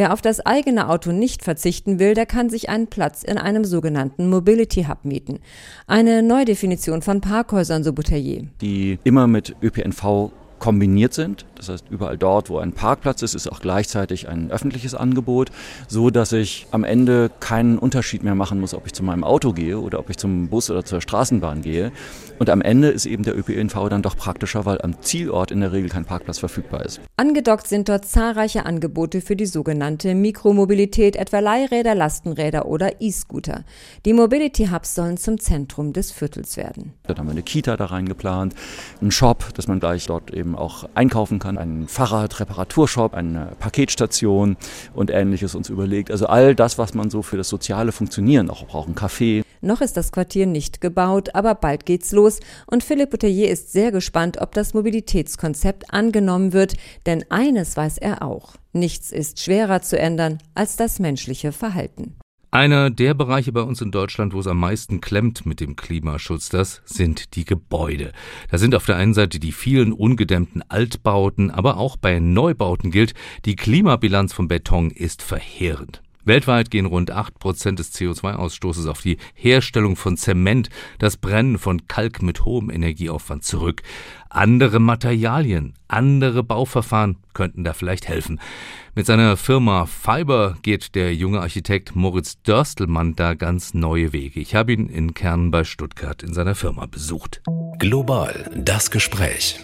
Wer 0.00 0.14
auf 0.14 0.22
das 0.22 0.40
eigene 0.40 0.88
Auto 0.88 1.12
nicht 1.12 1.44
verzichten 1.44 1.98
will, 1.98 2.14
der 2.14 2.24
kann 2.24 2.48
sich 2.48 2.70
einen 2.70 2.86
Platz 2.86 3.22
in 3.22 3.36
einem 3.36 3.66
sogenannten 3.66 4.30
Mobility 4.30 4.84
Hub 4.84 5.04
mieten. 5.04 5.40
Eine 5.86 6.22
Neudefinition 6.22 7.02
von 7.02 7.20
Parkhäusern, 7.20 7.84
so 7.84 7.92
Boutelier. 7.92 8.44
Die 8.62 8.98
immer 9.04 9.26
mit 9.26 9.54
ÖPNV 9.60 10.30
kombiniert 10.58 11.12
sind. 11.12 11.44
Das 11.60 11.68
heißt, 11.68 11.84
überall 11.90 12.16
dort, 12.16 12.48
wo 12.48 12.58
ein 12.58 12.72
Parkplatz 12.72 13.20
ist, 13.20 13.34
ist 13.34 13.52
auch 13.52 13.60
gleichzeitig 13.60 14.28
ein 14.28 14.50
öffentliches 14.50 14.94
Angebot, 14.94 15.50
so 15.88 16.08
dass 16.08 16.32
ich 16.32 16.66
am 16.70 16.84
Ende 16.84 17.30
keinen 17.38 17.78
Unterschied 17.78 18.22
mehr 18.22 18.34
machen 18.34 18.60
muss, 18.60 18.72
ob 18.72 18.86
ich 18.86 18.94
zu 18.94 19.02
meinem 19.02 19.24
Auto 19.24 19.52
gehe 19.52 19.78
oder 19.78 19.98
ob 19.98 20.08
ich 20.08 20.16
zum 20.16 20.48
Bus 20.48 20.70
oder 20.70 20.86
zur 20.86 21.02
Straßenbahn 21.02 21.60
gehe. 21.60 21.92
Und 22.38 22.48
am 22.48 22.62
Ende 22.62 22.88
ist 22.88 23.04
eben 23.04 23.24
der 23.24 23.38
ÖPNV 23.38 23.90
dann 23.90 24.00
doch 24.00 24.16
praktischer, 24.16 24.64
weil 24.64 24.80
am 24.80 25.02
Zielort 25.02 25.50
in 25.50 25.60
der 25.60 25.72
Regel 25.72 25.90
kein 25.90 26.06
Parkplatz 26.06 26.38
verfügbar 26.38 26.86
ist. 26.86 27.02
Angedockt 27.18 27.66
sind 27.66 27.90
dort 27.90 28.06
zahlreiche 28.06 28.64
Angebote 28.64 29.20
für 29.20 29.36
die 29.36 29.44
sogenannte 29.44 30.14
Mikromobilität, 30.14 31.16
etwa 31.16 31.40
Leihräder, 31.40 31.94
Lastenräder 31.94 32.64
oder 32.64 33.02
E-Scooter. 33.02 33.64
Die 34.06 34.14
Mobility 34.14 34.68
Hubs 34.68 34.94
sollen 34.94 35.18
zum 35.18 35.38
Zentrum 35.38 35.92
des 35.92 36.10
Viertels 36.10 36.56
werden. 36.56 36.94
Dann 37.02 37.18
haben 37.18 37.26
wir 37.26 37.32
eine 37.32 37.42
Kita 37.42 37.76
da 37.76 37.84
reingeplant, 37.84 38.54
einen 39.02 39.10
Shop, 39.10 39.52
dass 39.54 39.68
man 39.68 39.78
gleich 39.78 40.06
dort 40.06 40.32
eben 40.32 40.54
auch 40.54 40.88
einkaufen 40.94 41.38
kann, 41.38 41.49
einen 41.58 41.88
Fahrrad, 41.88 42.40
Reparaturshop, 42.40 43.14
eine 43.14 43.52
Paketstation 43.58 44.56
und 44.94 45.10
ähnliches 45.10 45.54
uns 45.54 45.68
überlegt. 45.68 46.10
Also 46.10 46.26
all 46.26 46.54
das, 46.54 46.78
was 46.78 46.94
man 46.94 47.10
so 47.10 47.22
für 47.22 47.36
das 47.36 47.48
soziale 47.48 47.92
Funktionieren 47.92 48.50
auch 48.50 48.66
braucht, 48.66 48.88
ein 48.88 48.94
Café. 48.94 49.42
Noch 49.60 49.80
ist 49.80 49.96
das 49.96 50.12
Quartier 50.12 50.46
nicht 50.46 50.80
gebaut, 50.80 51.34
aber 51.34 51.54
bald 51.54 51.84
geht's 51.84 52.12
los 52.12 52.40
und 52.66 52.82
Philipp 52.82 53.10
Boutelier 53.10 53.50
ist 53.50 53.72
sehr 53.72 53.92
gespannt, 53.92 54.38
ob 54.40 54.52
das 54.52 54.72
Mobilitätskonzept 54.74 55.92
angenommen 55.92 56.52
wird, 56.52 56.74
denn 57.06 57.24
eines 57.30 57.76
weiß 57.76 57.98
er 57.98 58.22
auch. 58.22 58.54
Nichts 58.72 59.10
ist 59.10 59.40
schwerer 59.40 59.82
zu 59.82 59.98
ändern 59.98 60.38
als 60.54 60.76
das 60.76 60.98
menschliche 60.98 61.52
Verhalten. 61.52 62.16
Einer 62.52 62.90
der 62.90 63.14
Bereiche 63.14 63.52
bei 63.52 63.62
uns 63.62 63.80
in 63.80 63.92
Deutschland, 63.92 64.32
wo 64.34 64.40
es 64.40 64.48
am 64.48 64.58
meisten 64.58 65.00
klemmt 65.00 65.46
mit 65.46 65.60
dem 65.60 65.76
Klimaschutz, 65.76 66.48
das 66.48 66.82
sind 66.84 67.36
die 67.36 67.44
Gebäude. 67.44 68.10
Da 68.50 68.58
sind 68.58 68.74
auf 68.74 68.86
der 68.86 68.96
einen 68.96 69.14
Seite 69.14 69.38
die 69.38 69.52
vielen 69.52 69.92
ungedämmten 69.92 70.62
Altbauten, 70.68 71.52
aber 71.52 71.76
auch 71.76 71.96
bei 71.96 72.18
Neubauten 72.18 72.90
gilt, 72.90 73.14
die 73.44 73.54
Klimabilanz 73.54 74.32
von 74.32 74.48
Beton 74.48 74.90
ist 74.90 75.22
verheerend. 75.22 76.02
Weltweit 76.24 76.70
gehen 76.70 76.86
rund 76.86 77.12
8% 77.12 77.76
des 77.76 77.94
CO2-Ausstoßes 77.94 78.88
auf 78.88 79.00
die 79.00 79.18
Herstellung 79.34 79.96
von 79.96 80.16
Zement, 80.16 80.68
das 80.98 81.16
Brennen 81.16 81.58
von 81.58 81.86
Kalk 81.86 82.22
mit 82.22 82.44
hohem 82.44 82.70
Energieaufwand 82.70 83.44
zurück. 83.44 83.82
Andere 84.28 84.78
Materialien, 84.78 85.74
andere 85.88 86.42
Bauverfahren 86.42 87.16
könnten 87.32 87.64
da 87.64 87.72
vielleicht 87.72 88.08
helfen. 88.08 88.40
Mit 88.94 89.06
seiner 89.06 89.36
Firma 89.36 89.86
Fiber 89.86 90.56
geht 90.62 90.94
der 90.94 91.14
junge 91.14 91.40
Architekt 91.40 91.96
Moritz 91.96 92.40
Dörstelmann 92.42 93.16
da 93.16 93.34
ganz 93.34 93.74
neue 93.74 94.12
Wege. 94.12 94.40
Ich 94.40 94.54
habe 94.54 94.72
ihn 94.72 94.88
in 94.88 95.14
Kern 95.14 95.50
bei 95.50 95.64
Stuttgart 95.64 96.22
in 96.22 96.34
seiner 96.34 96.54
Firma 96.54 96.86
besucht. 96.86 97.42
Global 97.78 98.50
das 98.54 98.90
Gespräch. 98.90 99.58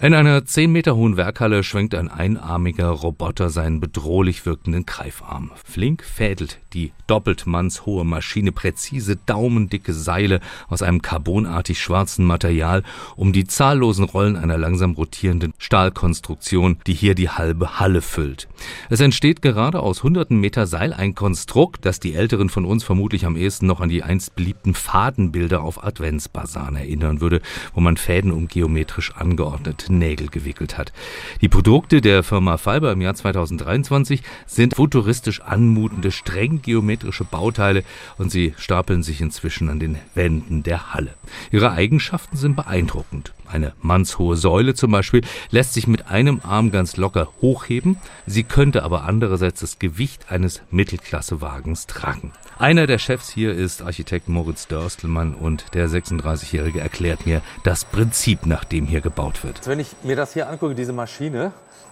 In 0.00 0.12
einer 0.12 0.44
zehn 0.44 0.72
Meter 0.72 0.96
hohen 0.96 1.16
Werkhalle 1.16 1.62
schwenkt 1.62 1.94
ein 1.94 2.08
einarmiger 2.08 2.88
Roboter 2.88 3.48
seinen 3.48 3.78
bedrohlich 3.78 4.44
wirkenden 4.44 4.86
Greifarm. 4.86 5.52
Flink 5.64 6.02
fädelt 6.02 6.58
die 6.72 6.92
doppelt 7.06 7.46
mannshohe 7.46 8.04
Maschine 8.04 8.50
präzise 8.50 9.16
daumendicke 9.24 9.94
Seile 9.94 10.40
aus 10.68 10.82
einem 10.82 11.00
carbonartig 11.00 11.80
schwarzen 11.80 12.24
Material 12.24 12.82
um 13.14 13.32
die 13.32 13.44
zahllosen 13.44 14.04
Rollen 14.04 14.36
einer 14.36 14.58
langsam 14.58 14.94
rotierenden 14.94 15.54
Stahlkonstruktion, 15.58 16.78
die 16.88 16.94
hier 16.94 17.14
die 17.14 17.30
halbe 17.30 17.78
Halle 17.78 18.02
füllt. 18.02 18.48
Es 18.90 19.00
entsteht 19.00 19.42
gerade 19.42 19.80
aus 19.80 20.02
hunderten 20.02 20.40
Meter 20.40 20.66
Seil 20.66 20.92
ein 20.92 21.14
Konstrukt, 21.14 21.86
das 21.86 22.00
die 22.00 22.14
Älteren 22.14 22.48
von 22.48 22.64
uns 22.64 22.82
vermutlich 22.82 23.26
am 23.26 23.36
ehesten 23.36 23.66
noch 23.66 23.80
an 23.80 23.88
die 23.88 24.02
einst 24.02 24.34
beliebten 24.34 24.74
Fadenbilder 24.74 25.62
auf 25.62 25.84
Adventsbasaren 25.84 26.74
erinnern 26.74 27.20
würde, 27.20 27.40
wo 27.74 27.80
man 27.80 27.96
Fäden 27.96 28.32
um 28.32 28.48
geometrisch 28.48 29.14
angeordnete 29.14 29.93
Nägel 29.98 30.28
gewickelt 30.28 30.78
hat. 30.78 30.92
Die 31.40 31.48
Produkte 31.48 32.00
der 32.00 32.22
Firma 32.22 32.56
Fiber 32.56 32.92
im 32.92 33.00
Jahr 33.00 33.14
2023 33.14 34.22
sind 34.46 34.76
futuristisch 34.76 35.40
anmutende, 35.40 36.10
streng 36.10 36.62
geometrische 36.62 37.24
Bauteile 37.24 37.84
und 38.18 38.30
sie 38.30 38.54
stapeln 38.56 39.02
sich 39.02 39.20
inzwischen 39.20 39.68
an 39.68 39.80
den 39.80 39.98
Wänden 40.14 40.62
der 40.62 40.94
Halle. 40.94 41.14
Ihre 41.50 41.72
Eigenschaften 41.72 42.36
sind 42.36 42.56
beeindruckend. 42.56 43.32
Eine 43.46 43.72
mannshohe 43.80 44.36
Säule 44.36 44.74
zum 44.74 44.90
Beispiel 44.90 45.20
lässt 45.50 45.74
sich 45.74 45.86
mit 45.86 46.08
einem 46.08 46.40
Arm 46.42 46.70
ganz 46.70 46.96
locker 46.96 47.28
hochheben, 47.40 47.98
sie 48.26 48.42
könnte 48.42 48.82
aber 48.82 49.04
andererseits 49.04 49.60
das 49.60 49.78
Gewicht 49.78 50.30
eines 50.30 50.62
Mittelklassewagens 50.70 51.86
tragen. 51.86 52.32
Einer 52.58 52.86
der 52.86 52.98
Chefs 52.98 53.30
hier 53.30 53.52
ist 53.52 53.82
Architekt 53.82 54.28
Moritz 54.28 54.68
Dörstelmann 54.68 55.34
und 55.34 55.66
der 55.74 55.88
36-Jährige 55.88 56.80
erklärt 56.80 57.26
mir 57.26 57.42
das 57.64 57.84
Prinzip, 57.84 58.46
nach 58.46 58.64
dem 58.64 58.86
hier 58.86 59.00
gebaut 59.00 59.44
wird. 59.44 59.66
Wenn 59.74 59.80
ich 59.80 59.96
mir 60.04 60.14
das 60.14 60.32
hier 60.32 60.48
angucke, 60.48 60.76
diese 60.76 60.92
Maschine, 60.92 61.50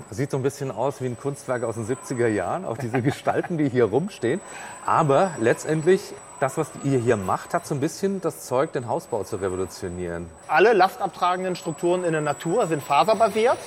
sieht 0.08 0.30
so 0.30 0.36
ein 0.36 0.44
bisschen 0.44 0.70
aus 0.70 1.00
wie 1.00 1.06
ein 1.06 1.18
Kunstwerk 1.18 1.64
aus 1.64 1.74
den 1.74 1.84
70er 1.84 2.28
Jahren, 2.28 2.64
auch 2.64 2.78
diese 2.78 3.02
Gestalten, 3.02 3.58
die 3.58 3.68
hier 3.68 3.86
rumstehen. 3.86 4.40
Aber 4.86 5.32
letztendlich, 5.40 6.00
das, 6.38 6.56
was 6.56 6.70
ihr 6.84 7.00
hier 7.00 7.16
macht, 7.16 7.54
hat 7.54 7.66
so 7.66 7.74
ein 7.74 7.80
bisschen 7.80 8.20
das 8.20 8.46
Zeug, 8.46 8.72
den 8.72 8.86
Hausbau 8.86 9.24
zu 9.24 9.34
revolutionieren. 9.34 10.30
Alle 10.46 10.74
lastabtragenden 10.74 11.56
Strukturen 11.56 12.04
in 12.04 12.12
der 12.12 12.20
Natur 12.20 12.68
sind 12.68 12.84
faserbasiert. 12.84 13.58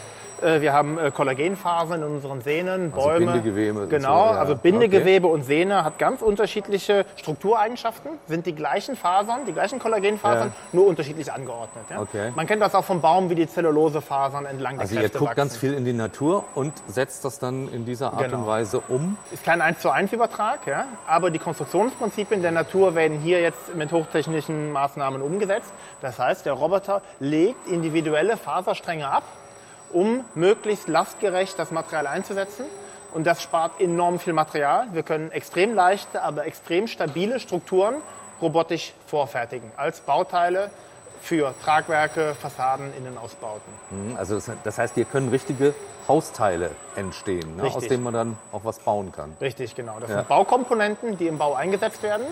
Äh, 0.41 0.61
wir 0.61 0.73
haben 0.73 0.97
äh, 0.97 1.11
Kollagenfasern 1.11 2.01
in 2.01 2.07
unseren 2.15 2.41
Sehnen, 2.41 2.91
Also 2.93 3.07
Bäume. 3.07 3.25
Bindegewebe. 3.33 3.87
Genau, 3.87 4.27
so, 4.29 4.33
ja. 4.33 4.39
also 4.39 4.55
Bindegewebe 4.55 5.27
und 5.27 5.43
Sehne 5.43 5.83
hat 5.83 5.97
ganz 5.99 6.21
unterschiedliche 6.21 7.05
Struktureigenschaften, 7.15 8.11
sind 8.27 8.45
die 8.45 8.53
gleichen 8.55 8.95
Fasern, 8.95 9.45
die 9.47 9.53
gleichen 9.53 9.79
Kollagenfasern, 9.79 10.47
Ja. 10.49 10.53
nur 10.73 10.87
unterschiedlich 10.87 11.31
angeordnet. 11.31 11.85
Ja? 11.89 12.01
Okay. 12.01 12.31
Man 12.35 12.47
kennt 12.47 12.61
das 12.61 12.75
auch 12.75 12.83
vom 12.85 13.01
Baum, 13.01 13.29
wie 13.29 13.35
die 13.35 13.47
Zellulosefasern 13.47 14.45
entlang 14.45 14.79
Also 14.79 14.93
der 14.93 15.03
ihr 15.03 15.09
Kräfte 15.09 15.19
guckt 15.19 15.29
wachsen. 15.31 15.37
ganz 15.37 15.57
viel 15.57 15.73
in 15.73 15.85
die 15.85 15.93
Natur 15.93 16.43
und 16.55 16.73
setzt 16.87 17.23
das 17.25 17.39
dann 17.39 17.69
in 17.71 17.85
dieser 17.85 18.13
Art 18.13 18.23
Genau. 18.25 18.39
und 18.39 18.47
Weise 18.47 18.81
um. 18.89 19.17
Ist 19.31 19.43
kein 19.43 19.61
1 19.61 19.79
zu 19.79 19.89
1 19.89 20.11
Übertrag, 20.13 20.65
ja? 20.67 20.85
aber 21.07 21.31
die 21.31 21.39
Konstruktionsprinzipien 21.39 22.41
der 22.41 22.51
Natur 22.51 22.95
werden 22.95 23.19
hier 23.19 23.41
jetzt 23.41 23.75
mit 23.75 23.91
hochtechnischen 23.91 24.71
Maßnahmen 24.71 25.21
umgesetzt. 25.21 25.71
Das 26.01 26.19
heißt, 26.19 26.45
der 26.45 26.53
Roboter 26.53 27.01
legt 27.19 27.67
individuelle 27.67 28.37
Faserstränge 28.37 29.07
ab, 29.07 29.23
um 29.95 30.25
möglichst 30.35 30.87
lastgerecht 30.89 31.57
das 31.57 31.71
Material 31.71 32.05
einzusetzen. 32.07 32.65
Und 33.13 33.25
das 33.25 33.41
spart 33.41 33.79
enorm 33.79 34.19
viel 34.19 34.33
Material. 34.33 34.87
Wir 34.91 35.01
können 35.03 35.31
extrem 35.31 35.73
leichte, 35.73 36.21
aber 36.21 36.45
extrem 36.45 36.87
stabile 36.87 37.39
Strukturen 37.39 37.95
robotisch 38.41 38.93
vorfertigen 39.07 39.71
als 39.77 40.01
Bauteile 40.01 40.69
für 41.21 41.53
Tragwerke, 41.63 42.35
Fassaden, 42.35 42.93
Innenausbauten. 42.97 43.71
Mhm, 43.89 44.17
Also 44.17 44.35
das, 44.35 44.51
das 44.65 44.77
heißt, 44.77 44.95
hier 44.95 45.05
können 45.05 45.29
richtige 45.29 45.73
Hausteile 46.09 46.71
entstehen, 46.97 47.55
ne? 47.55 47.63
aus 47.63 47.87
denen 47.87 48.03
man 48.03 48.13
dann 48.13 48.37
auch 48.51 48.65
was 48.65 48.79
bauen 48.79 49.13
kann. 49.13 49.35
Richtig, 49.39 49.75
genau. 49.75 49.95
Das 50.01 50.09
Ja. 50.09 50.17
sind 50.17 50.27
Baukomponenten, 50.27 51.17
die 51.17 51.27
im 51.27 51.37
Bau 51.37 51.55
eingesetzt 51.55 52.03
werden. 52.03 52.25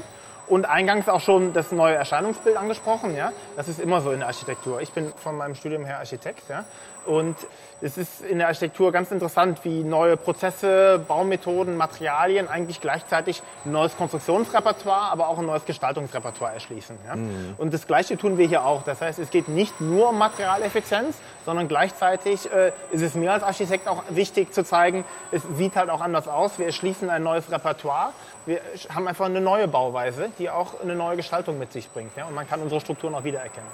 Und 0.47 0.65
eingangs 0.65 1.07
auch 1.07 1.21
schon 1.21 1.53
das 1.53 1.71
neue 1.71 1.95
Erscheinungsbild 1.95 2.57
angesprochen. 2.57 3.15
Ja? 3.15 3.31
Das 3.55 3.67
ist 3.67 3.79
immer 3.79 4.01
so 4.01 4.11
in 4.11 4.19
der 4.19 4.27
Architektur. 4.27 4.81
Ich 4.81 4.91
bin 4.91 5.13
von 5.15 5.37
meinem 5.37 5.55
Studium 5.55 5.85
her 5.85 5.99
Architekt. 5.99 6.49
Ja? 6.49 6.65
Und 7.05 7.35
es 7.81 7.97
ist 7.97 8.21
in 8.21 8.37
der 8.37 8.47
Architektur 8.47 8.93
ganz 8.93 9.11
interessant, 9.11 9.59
wie 9.63 9.83
neue 9.83 10.15
Prozesse, 10.15 11.03
Baumethoden, 11.05 11.75
Materialien 11.75 12.47
eigentlich 12.47 12.79
gleichzeitig 12.79 13.43
ein 13.65 13.73
neues 13.73 13.97
Konstruktionsrepertoire, 13.97 15.11
aber 15.11 15.27
auch 15.27 15.37
ein 15.39 15.45
neues 15.45 15.65
Gestaltungsrepertoire 15.65 16.53
erschließen. 16.53 16.97
Ja? 17.05 17.17
Mhm. 17.17 17.55
Und 17.57 17.73
das 17.73 17.85
Gleiche 17.85 18.17
tun 18.17 18.37
wir 18.37 18.47
hier 18.47 18.65
auch. 18.65 18.83
Das 18.83 19.01
heißt, 19.01 19.19
es 19.19 19.31
geht 19.31 19.49
nicht 19.49 19.81
nur 19.81 20.09
um 20.09 20.17
Materialeffizienz, 20.17 21.17
sondern 21.45 21.67
gleichzeitig 21.67 22.49
äh, 22.51 22.71
ist 22.91 23.01
es 23.01 23.15
mir 23.15 23.33
als 23.33 23.43
Architekt 23.43 23.89
auch 23.89 24.03
wichtig 24.09 24.53
zu 24.53 24.63
zeigen, 24.63 25.03
es 25.31 25.41
sieht 25.57 25.75
halt 25.75 25.89
auch 25.89 25.99
anders 25.99 26.29
aus. 26.29 26.57
Wir 26.57 26.67
erschließen 26.67 27.09
ein 27.09 27.23
neues 27.23 27.51
Repertoire. 27.51 28.13
Wir 28.45 28.59
haben 28.93 29.07
einfach 29.07 29.25
eine 29.25 29.41
neue 29.41 29.67
Bauweise, 29.67 30.29
die 30.39 30.49
auch 30.49 30.81
eine 30.81 30.95
neue 30.95 31.17
Gestaltung 31.17 31.59
mit 31.59 31.71
sich 31.71 31.89
bringt. 31.89 32.15
Ja? 32.15 32.25
Und 32.25 32.35
man 32.35 32.47
kann 32.47 32.61
unsere 32.61 32.81
Strukturen 32.81 33.15
auch 33.15 33.23
wiedererkennen. 33.23 33.69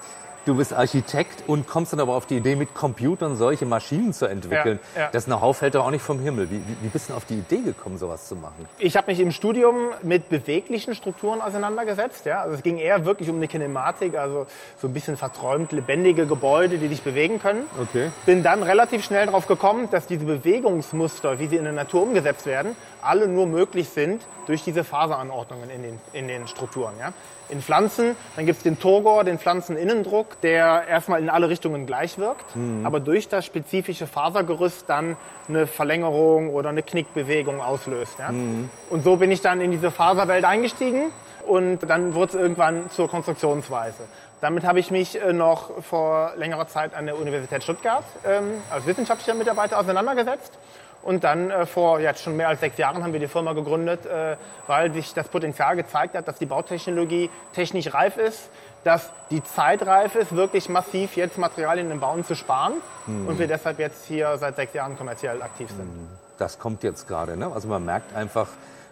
Du 0.45 0.55
bist 0.55 0.73
Architekt 0.73 1.43
und 1.47 1.67
kommst 1.67 1.93
dann 1.93 1.99
aber 1.99 2.13
auf 2.13 2.25
die 2.25 2.37
Idee, 2.37 2.55
mit 2.55 2.73
Computern 2.73 3.35
solche 3.35 3.65
Maschinen 3.65 4.13
zu 4.13 4.25
entwickeln. 4.25 4.79
Ja, 4.95 5.01
ja. 5.01 5.09
Das 5.11 5.25
Know-how 5.25 5.55
fällt 5.55 5.75
doch 5.75 5.85
auch 5.85 5.91
nicht 5.91 6.01
vom 6.01 6.19
Himmel. 6.19 6.49
Wie, 6.49 6.61
wie, 6.81 6.87
bist 6.87 7.09
du 7.09 7.13
auf 7.13 7.25
die 7.25 7.35
Idee 7.35 7.61
gekommen, 7.61 7.97
sowas 7.97 8.27
zu 8.27 8.35
machen? 8.35 8.67
Ich 8.77 8.95
habe 8.97 9.11
mich 9.11 9.19
im 9.19 9.31
Studium 9.31 9.75
mit 10.01 10.29
beweglichen 10.29 10.95
Strukturen 10.95 11.41
auseinandergesetzt. 11.41 12.25
Ja? 12.25 12.41
Also 12.41 12.55
es 12.55 12.63
ging 12.63 12.77
eher 12.77 13.05
wirklich 13.05 13.29
um 13.29 13.37
eine 13.37 13.47
Kinematik, 13.47 14.17
also 14.17 14.47
so 14.81 14.87
ein 14.87 14.93
bisschen 14.93 15.17
verträumt 15.17 15.71
lebendige 15.71 16.25
Gebäude, 16.25 16.77
die 16.77 16.87
sich 16.87 17.01
bewegen 17.01 17.39
können. 17.39 17.63
Okay. 17.81 18.11
Bin 18.25 18.43
dann 18.43 18.63
relativ 18.63 19.03
schnell 19.03 19.25
darauf 19.25 19.47
gekommen, 19.47 19.89
dass 19.91 20.07
diese 20.07 20.25
Bewegungsmuster, 20.25 21.39
wie 21.39 21.47
sie 21.47 21.57
in 21.57 21.63
der 21.63 21.73
Natur 21.73 22.03
umgesetzt 22.03 22.45
werden, 22.45 22.75
alle 23.01 23.27
nur 23.27 23.45
möglich 23.45 23.89
sind 23.89 24.21
durch 24.47 24.63
diese 24.63 24.83
Faseranordnungen 24.83 25.69
in 25.69 25.83
den, 25.83 25.99
in 26.13 26.27
den 26.27 26.47
Strukturen. 26.47 26.93
Ja? 26.99 27.13
In 27.49 27.61
Pflanzen, 27.61 28.15
dann 28.35 28.45
gibt 28.45 28.57
es 28.57 28.63
den 28.63 28.79
Turgor, 28.79 29.23
den 29.23 29.39
Pflanzeninnendruck, 29.39 30.28
der 30.41 30.87
erstmal 30.87 31.21
in 31.21 31.29
alle 31.29 31.49
Richtungen 31.49 31.85
gleich 31.85 32.17
wirkt, 32.17 32.55
Mhm. 32.55 32.85
aber 32.85 32.99
durch 32.99 33.27
das 33.27 33.45
spezifische 33.45 34.07
Fasergerüst 34.07 34.85
dann 34.87 35.17
eine 35.47 35.67
Verlängerung 35.67 36.49
oder 36.49 36.69
eine 36.69 36.83
Knickbewegung 36.83 37.61
auslöst. 37.61 38.19
Ja? 38.19 38.31
Mhm. 38.31 38.69
Und 38.89 39.03
so 39.03 39.15
bin 39.17 39.31
ich 39.31 39.41
dann 39.41 39.61
in 39.61 39.71
diese 39.71 39.91
Faserwelt 39.91 40.45
eingestiegen 40.45 41.11
und 41.47 41.79
dann 41.89 42.13
wurde 42.13 42.29
es 42.29 42.41
irgendwann 42.41 42.89
zur 42.91 43.09
Konstruktionsweise. 43.09 44.03
Damit 44.41 44.63
habe 44.63 44.79
ich 44.79 44.89
mich 44.89 45.21
äh, 45.21 45.33
noch 45.33 45.83
vor 45.83 46.31
längerer 46.37 46.67
Zeit 46.67 46.93
an 46.95 47.05
der 47.05 47.19
Universität 47.19 47.61
Stuttgart 47.63 48.05
ähm, 48.25 48.45
als 48.69 48.85
wissenschaftlicher 48.85 49.33
Mitarbeiter 49.33 49.77
auseinandergesetzt. 49.77 50.53
Und 51.01 51.23
dann 51.23 51.49
äh, 51.49 51.65
vor 51.65 51.99
jetzt 51.99 52.21
schon 52.23 52.35
mehr 52.35 52.49
als 52.49 52.59
sechs 52.59 52.77
Jahren 52.77 53.03
haben 53.03 53.13
wir 53.13 53.19
die 53.19 53.27
Firma 53.27 53.53
gegründet, 53.53 54.05
äh, 54.05 54.35
weil 54.67 54.91
sich 54.93 55.13
das 55.13 55.27
Potenzial 55.29 55.75
gezeigt 55.75 56.15
hat, 56.15 56.27
dass 56.27 56.37
die 56.37 56.45
Bautechnologie 56.45 57.29
technisch 57.53 57.93
reif 57.93 58.17
ist, 58.17 58.49
dass 58.83 59.09
die 59.29 59.43
Zeit 59.43 59.85
reif 59.85 60.15
ist, 60.15 60.35
wirklich 60.35 60.67
massiv 60.69 61.15
jetzt 61.15 61.37
Materialien 61.37 61.89
im 61.91 61.99
Bauen 61.99 62.23
zu 62.23 62.35
sparen 62.35 62.73
Mhm. 63.07 63.27
und 63.27 63.39
wir 63.39 63.47
deshalb 63.47 63.79
jetzt 63.79 64.05
hier 64.05 64.37
seit 64.37 64.55
sechs 64.57 64.73
Jahren 64.73 64.97
kommerziell 64.97 65.41
aktiv 65.41 65.69
sind. 65.69 65.89
Das 66.37 66.59
kommt 66.59 66.83
jetzt 66.83 67.07
gerade. 67.07 67.35
Ne? 67.37 67.49
Also 67.53 67.67
man 67.67 67.83
merkt 67.85 68.15
einfach 68.15 68.47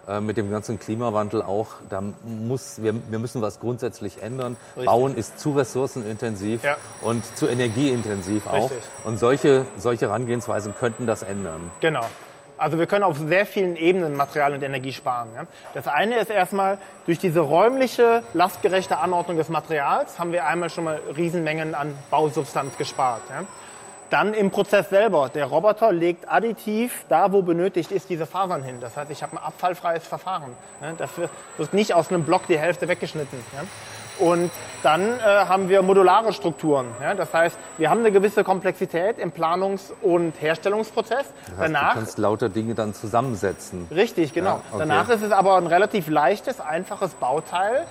äh, 0.08 0.22
mit 0.22 0.38
dem 0.38 0.50
ganzen 0.50 0.80
Klimawandel 0.80 1.42
auch, 1.42 1.68
da 1.90 2.02
muss, 2.24 2.82
wir, 2.82 2.94
wir 3.10 3.20
müssen 3.20 3.42
was 3.42 3.60
grundsätzlich 3.60 4.22
ändern. 4.22 4.56
Richtig. 4.76 4.86
Bauen 4.86 5.16
ist 5.16 5.40
zu 5.40 5.52
ressourcenintensiv 5.54 6.64
Ja. 6.64 6.78
und 7.02 7.24
zu 7.38 7.48
energieintensiv 7.48 8.48
auch. 8.48 8.72
Richtig. 8.72 8.84
Und 9.04 9.20
solche, 9.20 9.66
solche 9.78 10.08
Herangehensweisen 10.08 10.74
könnten 10.80 11.08
das 11.08 11.24
ändern. 11.24 11.72
Genau. 11.82 12.06
Also 12.58 12.80
wir 12.80 12.88
können 12.88 13.04
auf 13.04 13.18
sehr 13.20 13.46
vielen 13.46 13.76
Ebenen 13.76 14.16
Material 14.16 14.54
und 14.54 14.64
Energie 14.64 14.92
sparen. 14.92 15.30
Ja. 15.36 15.44
Das 15.76 15.88
eine 15.88 16.18
ist 16.18 16.32
erstmal, 16.32 16.80
durch 17.06 17.20
diese 17.20 17.42
räumliche, 17.42 18.24
lastgerechte 18.34 18.98
Anordnung 18.98 19.38
des 19.38 19.50
Materials 19.50 20.18
haben 20.18 20.32
wir 20.32 20.46
einmal 20.48 20.70
schon 20.70 20.86
mal 20.86 21.00
Riesenmengen 21.16 21.76
an 21.76 21.94
Bausubstanz 22.10 22.76
gespart. 22.78 23.22
Ja. 23.30 23.44
Dann 24.10 24.34
im 24.34 24.52
Prozess 24.52 24.90
selber. 24.90 25.30
Der 25.30 25.46
Roboter 25.46 25.92
legt 25.92 26.32
additiv 26.32 27.06
da, 27.10 27.32
wo 27.32 27.42
benötigt 27.42 27.92
ist, 27.92 28.10
diese 28.10 28.26
Fasern 28.26 28.64
hin. 28.64 28.80
Das 28.80 28.96
heißt, 28.96 29.12
ich 29.12 29.22
habe 29.22 29.34
ein 29.34 29.40
abfallfreies 29.40 30.08
Verfahren. 30.08 30.52
Dafür 30.98 31.30
wird 31.58 31.74
nicht 31.74 31.94
aus 31.94 32.10
einem 32.10 32.24
Block 32.24 32.48
die 32.48 32.58
Hälfte 32.58 32.88
weggeschnitten. 32.88 33.40
Und 34.20 34.50
dann 34.84 35.20
äh, 35.20 35.22
haben 35.24 35.70
wir 35.70 35.82
modulare 35.82 36.34
Strukturen. 36.34 36.88
Ja? 37.02 37.14
Das 37.14 37.34
heißt, 37.34 37.58
wir 37.78 37.90
haben 37.90 38.00
eine 38.00 38.12
gewisse 38.12 38.44
Komplexität 38.44 39.20
im 39.20 39.32
Planungs- 39.32 39.94
und 40.02 40.34
Herstellungsprozess. 40.40 41.26
Das 41.46 41.58
heißt, 41.58 41.60
Danach 41.60 41.94
du 41.94 42.00
kannst 42.00 42.18
lauter 42.18 42.50
Dinge 42.50 42.74
dann 42.74 42.94
zusammensetzen. 42.94 43.88
Richtig, 43.92 44.34
genau. 44.34 44.50
Ja, 44.50 44.62
okay. 44.72 44.80
Danach 44.80 45.10
ist 45.10 45.22
es 45.22 45.32
aber 45.32 45.58
ein 45.58 45.68
relativ 45.68 46.08
leichtes, 46.08 46.60
einfaches 46.60 47.14
Bauteil, 47.14 47.86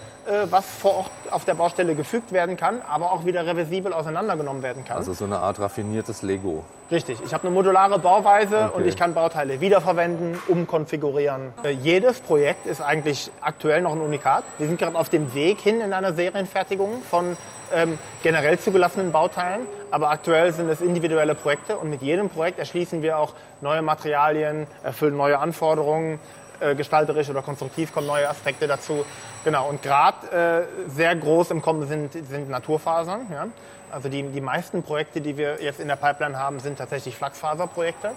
was 0.51 0.67
vor 0.67 0.97
Ort 0.97 1.11
auf 1.31 1.45
der 1.45 1.55
Baustelle 1.55 1.95
gefügt 1.95 2.33
werden 2.33 2.57
kann, 2.57 2.83
aber 2.89 3.13
auch 3.13 3.25
wieder 3.25 3.47
reversibel 3.47 3.93
auseinandergenommen 3.93 4.63
werden 4.63 4.85
kann. 4.85 4.97
Also 4.97 5.13
so 5.13 5.25
eine 5.25 5.39
Art 5.39 5.61
raffiniertes 5.61 6.23
Lego. 6.23 6.65
Richtig, 6.91 7.19
ich 7.25 7.33
habe 7.35 7.47
eine 7.47 7.55
modulare 7.55 7.99
Bauweise 7.99 8.67
Okay. 8.67 8.77
und 8.77 8.87
ich 8.87 8.97
kann 8.97 9.15
Bauteile 9.15 9.61
wiederverwenden, 9.61 10.39
umkonfigurieren. 10.49 11.53
Äh, 11.65 11.71
jedes 11.71 12.21
Projekt 12.21 12.67
ist 12.67 12.81
eigentlich 12.81 13.31
aktuell 13.41 13.83
noch 13.83 13.93
ein 13.93 14.01
Unikat. 14.01 14.45
Wir 14.59 14.67
sind 14.69 14.79
gerade 14.79 14.97
auf 14.97 15.09
dem 15.09 15.35
Weg 15.35 15.61
hin 15.61 15.81
in 15.81 15.93
einer 15.93 16.13
Serienfertigung 16.13 17.03
von 17.03 17.37
ähm, 17.75 17.99
generell 18.23 18.59
zugelassenen 18.59 19.11
Bauteilen, 19.13 19.67
aber 19.91 20.11
aktuell 20.11 20.53
sind 20.53 20.69
es 20.69 20.81
individuelle 20.81 21.35
Projekte 21.35 21.77
und 21.77 21.91
mit 21.91 22.03
jedem 22.03 22.29
Projekt 22.31 22.59
erschließen 22.61 23.03
wir 23.03 23.19
auch 23.19 23.33
neue 23.61 23.83
Materialien, 23.83 24.67
erfüllen 24.85 25.17
neue 25.17 25.39
Anforderungen, 25.39 26.21
äh, 26.61 26.75
gestalterisch 26.75 27.29
oder 27.29 27.43
konstruktiv 27.43 27.93
kommen 27.93 28.07
neue 28.07 28.29
Aspekte 28.29 28.67
dazu. 28.67 29.05
Genau, 29.45 29.69
und 29.69 29.83
gerade 29.83 30.67
äh, 30.87 30.91
sehr 30.91 31.15
groß 31.15 31.51
im 31.51 31.63
Kommen 31.63 31.87
sind, 31.87 32.13
sind 32.13 32.49
Naturfasern. 32.49 33.27
Ja? 33.31 33.47
Also 33.91 34.09
die, 34.09 34.23
die 34.23 34.41
meisten 34.41 34.83
Projekte, 34.83 35.21
die 35.21 35.37
wir 35.37 35.63
jetzt 35.63 35.81
in 35.81 35.89
der 35.89 35.97
Pipeline 35.97 36.39
haben, 36.39 36.61
sind 36.61 36.79
tatsächlich 36.79 37.17
Flachsfaserprojekte. 37.17 38.13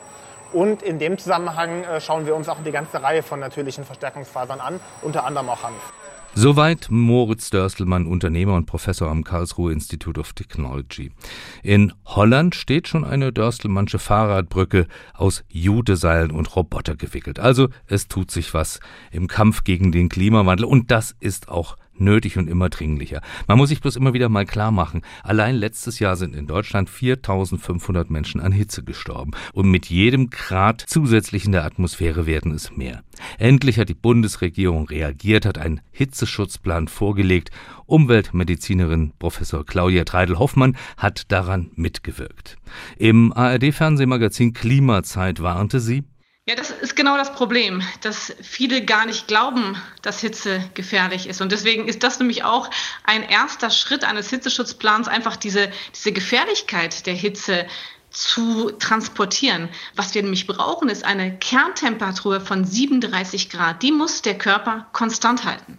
Und 0.52 0.82
in 0.82 0.98
dem 0.98 1.18
Zusammenhang 1.18 1.84
äh, 1.84 2.02
schauen 2.02 2.26
wir 2.26 2.36
uns 2.36 2.50
auch 2.50 2.58
die 2.66 2.72
ganze 2.72 3.04
Reihe 3.04 3.22
von 3.22 3.40
natürlichen 3.40 3.86
Verstärkungsfasern 3.86 4.60
an, 4.60 4.80
unter 5.02 5.26
anderem 5.26 5.50
auch 5.50 5.64
Hanf. 5.64 5.94
Soweit 6.36 6.88
Moritz 6.90 7.50
Dörstelmann, 7.50 8.06
Unternehmer 8.06 8.54
und 8.54 8.66
Professor 8.66 9.10
am 9.10 9.24
Karlsruhe 9.24 9.74
Institute 9.74 10.20
of 10.20 10.34
Technology. 10.34 11.12
In 11.64 11.92
Holland 12.06 12.56
steht 12.56 12.88
schon 12.88 13.04
eine 13.04 13.34
Dörstelmannsche 13.34 14.00
Fahrradbrücke 14.00 14.88
aus 15.14 15.44
Judeseilen 15.50 16.32
und 16.32 16.56
Roboter 16.56 16.96
gewickelt. 16.96 17.40
Also 17.40 17.70
es 17.88 18.08
tut 18.08 18.32
sich 18.32 18.54
was 18.54 18.80
im 19.12 19.28
Kampf 19.28 19.64
gegen 19.64 19.92
den 19.92 20.08
Klimawandel 20.08 20.66
und 20.66 20.92
das 20.92 21.16
ist 21.20 21.50
auch 21.50 21.76
nötig 22.00 22.38
und 22.38 22.48
immer 22.50 22.70
dringlicher. 22.70 23.22
Man 23.48 23.58
muss 23.58 23.70
sich 23.70 23.82
bloß 23.82 23.96
immer 23.96 24.14
wieder 24.14 24.30
mal 24.30 24.46
klar 24.46 24.72
machen, 24.72 25.02
allein 25.24 25.56
letztes 25.56 26.00
Jahr 26.00 26.16
sind 26.16 26.36
in 26.36 26.48
Deutschland 26.48 26.90
4500 26.90 28.10
Menschen 28.10 28.42
an 28.42 28.52
Hitze 28.52 28.84
gestorben 28.84 29.32
und 29.54 29.70
mit 29.70 29.88
jedem 29.88 30.30
Grad 30.30 30.84
zusätzlich 30.86 31.46
in 31.46 31.52
der 31.52 31.66
Atmosphäre 31.66 32.26
werden 32.26 32.52
es 32.52 32.76
mehr. 32.76 33.04
Endlich 33.38 33.80
hat 33.80 33.90
die 33.90 33.94
Bundesregierung 33.94 34.88
reagiert, 34.88 35.46
hat 35.46 35.58
einen 35.58 35.82
Hitzeschutzplan 35.92 36.88
vorgelegt. 36.88 37.52
Umweltmedizinerin 37.86 39.14
Professor 39.20 39.66
Claudia 39.66 40.04
Treidel-Hoffmann 40.04 40.78
hat 40.98 41.32
daran 41.32 41.72
mitgewirkt. 41.76 42.58
Im 42.98 43.34
ARD-Fernsehmagazin 43.34 44.54
Klimazeit 44.54 45.42
warnte 45.42 45.80
sie, 45.80 46.04
Ja, 46.50 46.56
das 46.56 46.72
ist 46.72 46.96
genau 46.96 47.16
das 47.16 47.32
Problem, 47.32 47.84
dass 48.02 48.34
viele 48.42 48.84
gar 48.84 49.06
nicht 49.06 49.28
glauben, 49.28 49.80
dass 50.02 50.20
Hitze 50.20 50.68
gefährlich 50.74 51.28
ist. 51.30 51.42
Und 51.42 51.52
deswegen 51.52 51.88
ist 51.88 52.02
das 52.02 52.18
nämlich 52.18 52.44
auch 52.44 52.72
ein 53.04 53.22
erster 53.22 53.70
Schritt 53.70 54.04
eines 54.04 54.32
Hitzeschutzplans, 54.32 55.08
einfach 55.08 55.36
diese, 55.36 55.72
diese 55.94 56.12
Gefährlichkeit 56.12 57.06
der 57.06 57.14
Hitze 57.14 57.68
zu 58.10 58.72
transportieren. 58.72 59.70
Was 59.96 60.16
wir 60.16 60.24
nämlich 60.24 60.48
brauchen, 60.48 60.90
ist 60.90 61.06
eine 61.06 61.38
Kerntemperatur 61.38 62.42
von 62.42 62.66
37 62.66 63.52
Grad. 63.52 63.84
Die 63.84 63.92
muss 63.92 64.24
der 64.24 64.36
Körper 64.36 64.88
konstant 64.92 65.44
halten. 65.46 65.78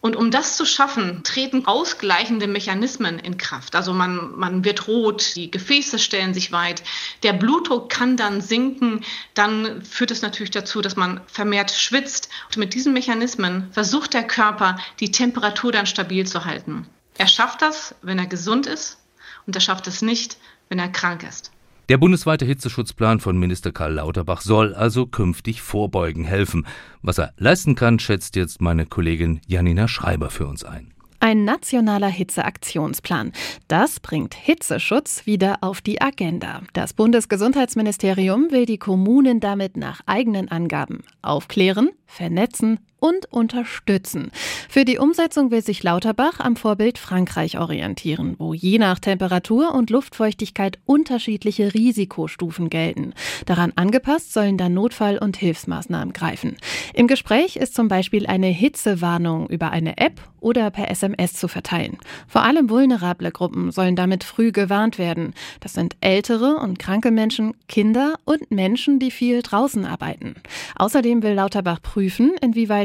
Und 0.00 0.14
um 0.14 0.30
das 0.30 0.56
zu 0.56 0.64
schaffen, 0.64 1.22
treten 1.24 1.66
ausgleichende 1.66 2.46
Mechanismen 2.46 3.18
in 3.18 3.36
Kraft. 3.36 3.74
Also 3.74 3.92
man, 3.92 4.38
man 4.38 4.64
wird 4.64 4.86
rot, 4.86 5.34
die 5.34 5.50
Gefäße 5.50 5.98
stellen 5.98 6.34
sich 6.34 6.52
weit, 6.52 6.84
der 7.24 7.32
Blutdruck 7.32 7.90
kann 7.90 8.16
dann 8.16 8.40
sinken, 8.40 9.04
dann 9.34 9.82
führt 9.82 10.12
es 10.12 10.22
natürlich 10.22 10.52
dazu, 10.52 10.82
dass 10.82 10.94
man 10.94 11.20
vermehrt 11.26 11.72
schwitzt. 11.72 12.28
Und 12.46 12.58
mit 12.58 12.74
diesen 12.74 12.92
Mechanismen 12.92 13.72
versucht 13.72 14.14
der 14.14 14.24
Körper, 14.24 14.78
die 15.00 15.10
Temperatur 15.10 15.72
dann 15.72 15.86
stabil 15.86 16.24
zu 16.26 16.44
halten. 16.44 16.86
Er 17.16 17.26
schafft 17.26 17.62
das, 17.62 17.96
wenn 18.00 18.20
er 18.20 18.26
gesund 18.26 18.66
ist, 18.66 18.98
und 19.46 19.56
er 19.56 19.60
schafft 19.60 19.88
es 19.88 20.02
nicht, 20.02 20.36
wenn 20.68 20.78
er 20.78 20.88
krank 20.88 21.24
ist. 21.24 21.50
Der 21.88 21.96
bundesweite 21.96 22.44
Hitzeschutzplan 22.44 23.18
von 23.18 23.38
Minister 23.38 23.72
Karl 23.72 23.94
Lauterbach 23.94 24.42
soll 24.42 24.74
also 24.74 25.06
künftig 25.06 25.62
vorbeugen 25.62 26.24
helfen. 26.24 26.66
Was 27.00 27.16
er 27.16 27.32
leisten 27.38 27.76
kann, 27.76 27.98
schätzt 27.98 28.36
jetzt 28.36 28.60
meine 28.60 28.84
Kollegin 28.84 29.40
Janina 29.46 29.88
Schreiber 29.88 30.28
für 30.28 30.46
uns 30.46 30.64
ein. 30.64 30.92
Ein 31.20 31.44
nationaler 31.44 32.08
Hitzeaktionsplan. 32.08 33.32
Das 33.68 34.00
bringt 34.00 34.34
Hitzeschutz 34.34 35.24
wieder 35.24 35.58
auf 35.62 35.80
die 35.80 36.02
Agenda. 36.02 36.60
Das 36.74 36.92
Bundesgesundheitsministerium 36.92 38.50
will 38.50 38.66
die 38.66 38.78
Kommunen 38.78 39.40
damit 39.40 39.78
nach 39.78 40.02
eigenen 40.04 40.48
Angaben 40.48 41.02
aufklären, 41.22 41.88
vernetzen 42.06 42.80
und 43.00 43.32
unterstützen. 43.32 44.30
Für 44.68 44.84
die 44.84 44.98
Umsetzung 44.98 45.50
will 45.50 45.62
sich 45.62 45.82
Lauterbach 45.82 46.40
am 46.40 46.56
Vorbild 46.56 46.98
Frankreich 46.98 47.58
orientieren, 47.58 48.34
wo 48.38 48.54
je 48.54 48.78
nach 48.78 48.98
Temperatur 48.98 49.74
und 49.74 49.90
Luftfeuchtigkeit 49.90 50.78
unterschiedliche 50.84 51.74
Risikostufen 51.74 52.70
gelten. 52.70 53.14
Daran 53.46 53.72
angepasst 53.76 54.32
sollen 54.32 54.58
dann 54.58 54.74
Notfall- 54.74 55.18
und 55.18 55.36
Hilfsmaßnahmen 55.36 56.12
greifen. 56.12 56.56
Im 56.94 57.06
Gespräch 57.06 57.56
ist 57.56 57.74
zum 57.74 57.88
Beispiel 57.88 58.26
eine 58.26 58.48
Hitzewarnung 58.48 59.48
über 59.48 59.70
eine 59.70 59.98
App 59.98 60.20
oder 60.40 60.70
per 60.70 60.90
SMS 60.90 61.32
zu 61.34 61.48
verteilen. 61.48 61.98
Vor 62.28 62.42
allem 62.42 62.70
vulnerable 62.70 63.32
Gruppen 63.32 63.72
sollen 63.72 63.96
damit 63.96 64.22
früh 64.22 64.52
gewarnt 64.52 64.98
werden. 64.98 65.34
Das 65.60 65.72
sind 65.72 65.96
ältere 66.00 66.56
und 66.56 66.78
kranke 66.78 67.10
Menschen, 67.10 67.54
Kinder 67.68 68.14
und 68.24 68.50
Menschen, 68.50 69.00
die 69.00 69.10
viel 69.10 69.42
draußen 69.42 69.84
arbeiten. 69.84 70.36
Außerdem 70.76 71.22
will 71.24 71.32
Lauterbach 71.32 71.82
prüfen, 71.82 71.98
prüfen, 71.98 72.36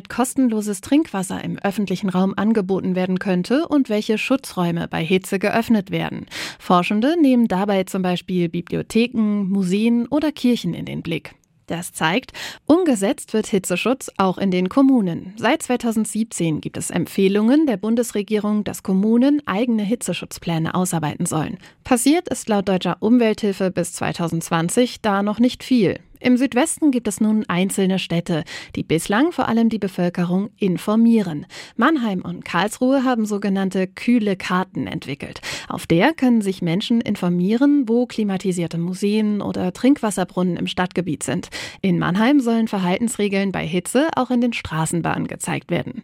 inwieweit 0.03 0.09
kostenloses 0.09 0.81
Trinkwasser 0.81 1.43
im 1.43 1.57
öffentlichen 1.59 2.09
Raum 2.09 2.33
angeboten 2.35 2.95
werden 2.95 3.19
könnte 3.19 3.67
und 3.67 3.89
welche 3.89 4.17
Schutzräume 4.17 4.87
bei 4.87 5.03
Hitze 5.03 5.39
geöffnet 5.39 5.91
werden. 5.91 6.25
Forschende 6.59 7.15
nehmen 7.19 7.47
dabei 7.47 7.83
zum 7.83 8.01
Beispiel 8.01 8.49
Bibliotheken, 8.49 9.45
Museen 9.49 10.07
oder 10.07 10.31
Kirchen 10.31 10.73
in 10.73 10.85
den 10.85 11.01
Blick. 11.01 11.35
Das 11.67 11.93
zeigt, 11.93 12.33
umgesetzt 12.65 13.33
wird 13.33 13.47
Hitzeschutz 13.47 14.11
auch 14.17 14.37
in 14.37 14.51
den 14.51 14.67
Kommunen. 14.67 15.33
Seit 15.37 15.63
2017 15.63 16.59
gibt 16.59 16.75
es 16.75 16.89
Empfehlungen 16.89 17.65
der 17.65 17.77
Bundesregierung, 17.77 18.65
dass 18.65 18.83
Kommunen 18.83 19.41
eigene 19.45 19.83
Hitzeschutzpläne 19.83 20.75
ausarbeiten 20.75 21.25
sollen. 21.25 21.57
Passiert 21.85 22.27
ist 22.27 22.49
laut 22.49 22.67
deutscher 22.67 22.97
Umwelthilfe 22.99 23.71
bis 23.71 23.93
2020 23.93 25.01
da 25.01 25.23
noch 25.23 25.39
nicht 25.39 25.63
viel. 25.63 25.99
Im 26.23 26.37
Südwesten 26.37 26.91
gibt 26.91 27.09
es 27.09 27.19
nun 27.19 27.43
einzelne 27.49 27.99
Städte, 27.99 28.45
die 28.77 28.83
bislang 28.83 29.33
vor 29.33 29.49
allem 29.49 29.67
die 29.67 29.77
Bevölkerung 29.77 30.51
informieren. 30.55 31.45
Mannheim 31.75 32.21
und 32.21 32.45
Karlsruhe 32.45 33.03
haben 33.03 33.25
sogenannte 33.25 33.87
kühle 33.87 34.37
Karten 34.37 34.87
entwickelt. 34.87 35.41
Auf 35.67 35.85
der 35.85 36.13
können 36.13 36.39
sich 36.39 36.61
Menschen 36.61 37.01
informieren, 37.01 37.89
wo 37.89 38.05
klimatisierte 38.05 38.77
Museen 38.77 39.41
oder 39.41 39.73
Trinkwasserbrunnen 39.73 40.55
im 40.55 40.67
Stadtgebiet 40.67 41.23
sind. 41.23 41.49
In 41.81 41.99
Mannheim 41.99 42.39
sollen 42.39 42.69
Verhaltensregeln 42.69 43.51
bei 43.51 43.67
Hitze 43.67 44.07
auch 44.15 44.31
in 44.31 44.39
den 44.39 44.53
Straßenbahnen 44.53 45.27
gezeigt 45.27 45.71
werden. 45.71 46.03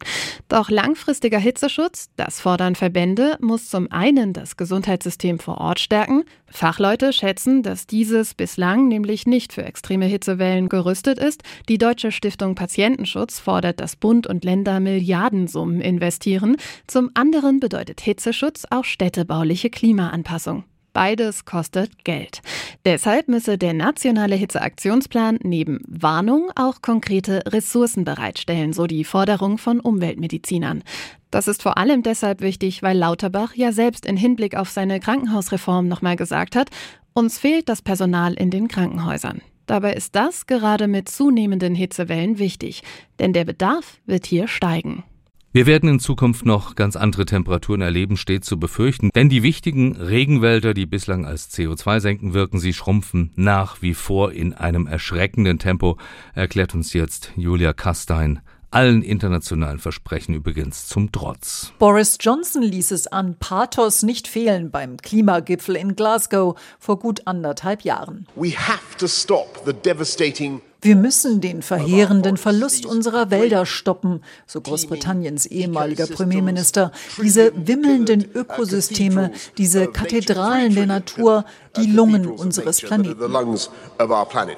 Doch 0.50 0.70
langfristiger 0.70 1.40
Hitzeschutz, 1.40 2.10
das 2.18 2.42
fordern 2.42 2.76
Verbände, 2.76 3.38
muss 3.40 3.70
zum 3.70 3.90
einen 3.90 4.34
das 4.34 4.58
Gesundheitssystem 4.58 5.40
vor 5.40 5.60
Ort 5.60 5.80
stärken. 5.80 6.26
Fachleute 6.48 7.14
schätzen, 7.14 7.64
dass 7.64 7.88
dieses 7.88 8.34
bislang 8.34 8.90
nämlich 8.90 9.26
nicht 9.26 9.54
für 9.54 9.64
extreme 9.64 10.09
Hitzewellen 10.10 10.68
gerüstet 10.68 11.20
ist. 11.20 11.44
Die 11.70 11.78
Deutsche 11.78 12.12
Stiftung 12.12 12.56
Patientenschutz 12.56 13.40
fordert, 13.40 13.80
dass 13.80 13.96
Bund 13.96 14.28
und 14.28 14.44
Länder 14.44 14.82
Milliardensummen 14.82 15.80
investieren. 15.80 16.58
Zum 16.88 17.12
anderen 17.14 17.62
bedeutet 17.62 18.02
Hitzeschutz 18.02 18.66
auch 18.70 18.84
städtebauliche 18.84 19.70
Klimaanpassung. 19.70 20.66
Beides 20.94 21.46
kostet 21.46 22.04
Geld. 22.04 22.42
Deshalb 22.84 23.28
müsse 23.28 23.58
der 23.58 23.74
nationale 23.74 24.36
Hitzeaktionsplan 24.36 25.40
neben 25.44 25.80
Warnung 25.88 26.52
auch 26.56 26.82
konkrete 26.82 27.44
Ressourcen 27.46 28.04
bereitstellen, 28.04 28.74
so 28.74 28.88
die 28.88 29.04
Forderung 29.04 29.58
von 29.58 29.80
Umweltmedizinern. 29.80 30.84
Das 31.32 31.48
ist 31.48 31.62
vor 31.62 31.78
allem 31.78 32.02
deshalb 32.02 32.42
wichtig, 32.42 32.82
weil 32.82 32.98
Lauterbach 32.98 33.54
ja 33.54 33.72
selbst 33.72 34.06
in 34.06 34.18
Hinblick 34.18 34.56
auf 34.56 34.70
seine 34.70 35.00
Krankenhausreform 35.00 35.88
nochmal 35.88 36.16
gesagt 36.16 36.56
hat, 36.56 36.70
uns 37.14 37.38
fehlt 37.38 37.70
das 37.70 37.82
Personal 37.82 38.34
in 38.34 38.50
den 38.50 38.68
Krankenhäusern. 38.68 39.42
Dabei 39.70 39.94
ist 39.94 40.16
das 40.16 40.48
gerade 40.48 40.88
mit 40.88 41.10
zunehmenden 41.10 41.76
Hitzewellen 41.76 42.40
wichtig, 42.40 42.82
denn 43.20 43.34
der 43.34 43.46
Bedarf 43.46 44.00
wird 44.08 44.26
hier 44.26 44.48
steigen. 44.48 45.04
Wir 45.52 45.68
werden 45.68 45.88
in 45.88 46.00
Zukunft 46.00 46.44
noch 46.44 46.74
ganz 46.74 46.96
andere 46.96 47.26
Temperaturen 47.26 47.82
erleben, 47.82 48.18
steht 48.18 48.46
zu 48.46 48.60
befürchten, 48.60 49.12
denn 49.14 49.30
die 49.30 49.44
wichtigen 49.44 49.96
Regenwälder, 49.96 50.74
die 50.74 50.88
bislang 50.88 51.24
als 51.24 51.52
CO2-Senken 51.52 52.34
wirken, 52.34 52.58
sie 52.58 52.74
schrumpfen 52.74 53.32
nach 53.36 53.84
wie 53.84 53.94
vor 53.94 54.32
in 54.32 54.56
einem 54.56 54.88
erschreckenden 54.88 55.60
Tempo, 55.60 55.98
erklärt 56.34 56.74
uns 56.74 56.94
jetzt 56.94 57.32
Julia 57.36 57.72
Kastein 57.72 58.40
allen 58.72 59.02
internationalen 59.02 59.80
Versprechen 59.80 60.34
übrigens 60.36 60.88
zum 60.88 61.12
Trotz. 61.12 61.74
Boris 61.80 62.18
Johnson 62.20 62.62
ließ 62.62 62.92
es 62.92 63.08
an 63.08 63.36
Pathos 63.40 64.04
nicht 64.04 64.28
fehlen 64.28 64.72
beim 64.72 64.98
Klimagipfel 64.98 65.76
in 65.76 65.96
Glasgow 65.96 66.60
vor 66.80 67.00
gut 67.00 67.26
anderthalb 67.26 67.82
Jahren. 67.82 68.28
We 68.36 68.52
have 68.52 68.98
to 68.98 69.08
stop 69.08 69.62
the 69.66 69.74
devastating 69.74 70.62
wir 70.82 70.96
müssen 70.96 71.42
den 71.42 71.62
verheerenden 71.62 72.38
Verlust 72.38 72.86
unserer 72.86 73.30
Wälder 73.32 73.66
stoppen, 73.66 74.22
so 74.48 74.62
Großbritanniens 74.62 75.46
ehemaliger 75.46 76.08
Premierminister. 76.08 76.92
Diese 77.22 77.52
wimmelnden 77.56 78.26
Ökosysteme, 78.34 79.32
diese 79.58 79.88
Kathedralen 79.88 80.74
der 80.76 80.86
Natur, 80.86 81.44
die 81.76 81.92
Lungen 81.92 82.28
unseres 82.28 82.80
Planeten. 82.82 83.20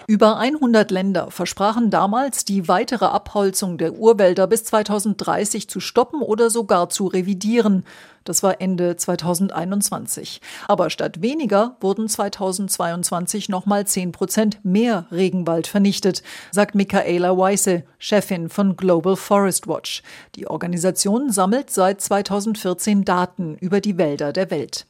Über 0.07 0.37
100 0.37 0.91
Länder 0.91 1.31
versprachen 1.31 1.89
damals, 1.89 2.45
die 2.45 2.67
weitere 2.67 3.05
Abholzung 3.05 3.79
der 3.79 3.93
Urwälder 3.93 4.45
bis 4.45 4.63
2030 4.65 5.67
zu 5.69 5.79
stoppen 5.79 6.21
oder 6.21 6.51
sogar 6.51 6.89
zu 6.89 7.07
revidieren. 7.07 7.83
Das 8.23 8.43
war 8.43 8.61
Ende 8.61 8.95
2021. 8.95 10.41
Aber 10.67 10.89
statt 10.89 11.21
weniger 11.21 11.77
wurden 11.81 12.07
2022 12.07 13.49
nochmal 13.49 13.87
10 13.87 14.11
Prozent 14.11 14.59
mehr 14.63 15.05
Regenwald 15.11 15.67
vernichtet, 15.67 16.21
sagt 16.51 16.75
Michaela 16.75 17.37
Weisse, 17.37 17.83
Chefin 17.97 18.49
von 18.49 18.75
Global 18.75 19.15
Forest 19.15 19.67
Watch. 19.67 20.03
Die 20.35 20.47
Organisation 20.47 21.31
sammelt 21.31 21.71
seit 21.71 22.01
2014 22.01 23.05
Daten 23.05 23.55
über 23.55 23.81
die 23.81 23.97
Wälder 23.97 24.33
der 24.33 24.51
Welt. 24.51 24.85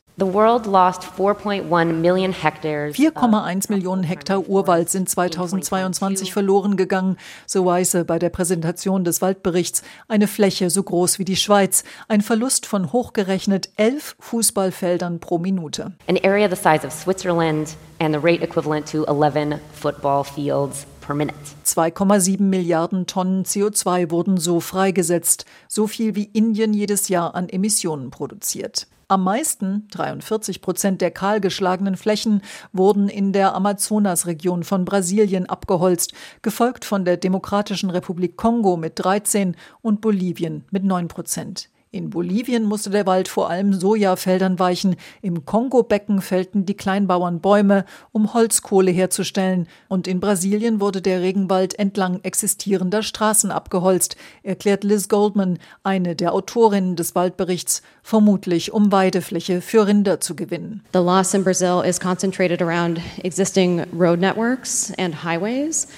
4,1 2.93 3.71
Millionen 3.71 4.03
Hektar 4.03 4.47
Urwald 4.47 4.91
sind 4.91 5.09
2022 5.09 6.31
verloren 6.31 6.77
gegangen, 6.77 7.17
so 7.47 7.65
Weise 7.65 8.05
bei 8.05 8.19
der 8.19 8.29
Präsentation 8.29 9.03
des 9.03 9.23
Waldberichts. 9.23 9.81
Eine 10.07 10.27
Fläche 10.27 10.69
so 10.69 10.83
groß 10.83 11.17
wie 11.17 11.25
die 11.25 11.35
Schweiz. 11.35 11.83
Ein 12.07 12.21
Verlust 12.21 12.67
von 12.67 12.93
hochgerechnet 12.93 13.69
elf 13.77 14.15
Fußballfeldern 14.19 15.19
pro 15.19 15.39
Minute. 15.39 15.93
An 16.07 16.19
area 16.23 16.47
the 16.47 16.55
size 16.55 16.85
of 16.85 16.93
Switzerland 16.93 17.75
and 17.99 18.13
the 18.13 18.21
rate 18.21 18.43
equivalent 18.43 18.87
to 18.91 19.03
11 19.05 19.55
football 19.73 20.23
fields 20.23 20.85
2,7 21.11 22.41
Milliarden 22.43 23.05
Tonnen 23.05 23.43
CO2 23.43 24.11
wurden 24.11 24.37
so 24.37 24.61
freigesetzt, 24.61 25.45
so 25.67 25.87
viel 25.87 26.15
wie 26.15 26.29
Indien 26.31 26.73
jedes 26.73 27.09
Jahr 27.09 27.35
an 27.35 27.49
Emissionen 27.49 28.11
produziert. 28.11 28.87
Am 29.11 29.25
meisten, 29.25 29.89
43 29.91 30.61
Prozent 30.61 31.01
der 31.01 31.11
kahlgeschlagenen 31.11 31.97
Flächen, 31.97 32.41
wurden 32.71 33.09
in 33.09 33.33
der 33.33 33.55
Amazonasregion 33.55 34.63
von 34.63 34.85
Brasilien 34.85 35.47
abgeholzt, 35.47 36.13
gefolgt 36.41 36.85
von 36.85 37.03
der 37.03 37.17
Demokratischen 37.17 37.89
Republik 37.89 38.37
Kongo 38.37 38.77
mit 38.77 38.93
13 38.95 39.57
und 39.81 39.99
Bolivien 39.99 40.63
mit 40.71 40.85
9 40.85 41.09
Prozent. 41.09 41.70
In 41.93 42.09
Bolivien 42.09 42.63
musste 42.63 42.89
der 42.89 43.05
Wald 43.05 43.27
vor 43.27 43.49
allem 43.49 43.73
Sojafeldern 43.73 44.59
weichen, 44.59 44.95
im 45.21 45.43
Kongo-Becken 45.43 46.21
fällten 46.21 46.65
die 46.65 46.77
Kleinbauern 46.77 47.41
Bäume, 47.41 47.83
um 48.13 48.33
Holzkohle 48.33 48.91
herzustellen, 48.91 49.67
und 49.89 50.07
in 50.07 50.21
Brasilien 50.21 50.79
wurde 50.79 51.01
der 51.01 51.19
Regenwald 51.19 51.77
entlang 51.77 52.21
existierender 52.23 53.03
Straßen 53.03 53.51
abgeholzt, 53.51 54.15
erklärt 54.41 54.85
Liz 54.85 55.09
Goldman, 55.09 55.59
eine 55.83 56.15
der 56.15 56.31
Autorinnen 56.31 56.95
des 56.95 57.13
Waldberichts, 57.13 57.81
vermutlich 58.03 58.71
um 58.71 58.93
Weidefläche 58.93 59.59
für 59.59 59.85
Rinder 59.85 60.21
zu 60.21 60.33
gewinnen. 60.33 60.85
The 60.93 60.99
loss 60.99 61.33
in 61.33 61.43
Brazil 61.43 61.83
is 61.85 61.99
concentrated 61.99 62.61
around 62.61 63.01
existing 63.21 63.81
road 63.91 64.21
networks 64.21 64.93
and 64.97 65.25
highways 65.25 65.89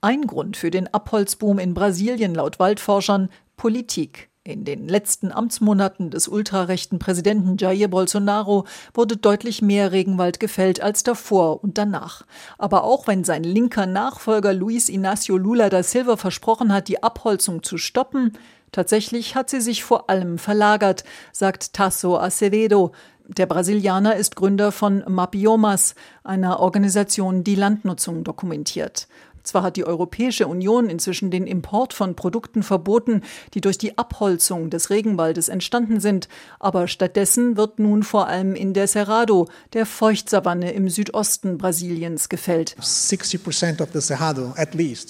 Ein 0.00 0.22
Grund 0.22 0.56
für 0.56 0.70
den 0.70 0.92
Abholzboom 0.92 1.58
in 1.58 1.74
Brasilien 1.74 2.34
laut 2.34 2.58
Waldforschern 2.58 3.28
Politik. 3.56 4.30
In 4.44 4.64
den 4.64 4.86
letzten 4.86 5.32
Amtsmonaten 5.32 6.10
des 6.10 6.28
ultrarechten 6.28 7.00
Präsidenten 7.00 7.56
Jair 7.56 7.88
Bolsonaro 7.88 8.64
wurde 8.94 9.16
deutlich 9.16 9.60
mehr 9.60 9.90
Regenwald 9.90 10.38
gefällt 10.38 10.80
als 10.80 11.02
davor 11.02 11.64
und 11.64 11.78
danach. 11.78 12.24
Aber 12.56 12.84
auch 12.84 13.08
wenn 13.08 13.24
sein 13.24 13.42
linker 13.42 13.86
Nachfolger 13.86 14.52
Luis 14.52 14.88
Inácio 14.88 15.36
Lula 15.36 15.68
da 15.68 15.82
Silva 15.82 16.16
versprochen 16.16 16.72
hat, 16.72 16.86
die 16.86 17.02
Abholzung 17.02 17.64
zu 17.64 17.76
stoppen, 17.76 18.34
tatsächlich 18.70 19.34
hat 19.34 19.50
sie 19.50 19.60
sich 19.60 19.82
vor 19.82 20.08
allem 20.08 20.38
verlagert, 20.38 21.02
sagt 21.32 21.72
Tasso 21.72 22.16
Acevedo, 22.16 22.92
der 23.28 23.46
Brasilianer 23.46 24.16
ist 24.16 24.36
Gründer 24.36 24.72
von 24.72 25.04
Mapiomas, 25.08 25.94
einer 26.24 26.60
Organisation, 26.60 27.44
die 27.44 27.54
Landnutzung 27.54 28.24
dokumentiert. 28.24 29.08
Zwar 29.46 29.62
hat 29.62 29.76
die 29.76 29.86
Europäische 29.86 30.48
Union 30.48 30.90
inzwischen 30.90 31.30
den 31.30 31.46
Import 31.46 31.92
von 31.92 32.16
Produkten 32.16 32.64
verboten, 32.64 33.22
die 33.54 33.60
durch 33.60 33.78
die 33.78 33.96
Abholzung 33.96 34.70
des 34.70 34.90
Regenwaldes 34.90 35.48
entstanden 35.48 36.00
sind, 36.00 36.28
aber 36.58 36.88
stattdessen 36.88 37.56
wird 37.56 37.78
nun 37.78 38.02
vor 38.02 38.26
allem 38.26 38.56
in 38.56 38.74
der 38.74 38.88
Cerrado, 38.88 39.46
der 39.72 39.86
Feuchtsavanne 39.86 40.72
im 40.72 40.88
Südosten 40.88 41.58
Brasiliens, 41.58 42.28
gefällt. 42.28 42.74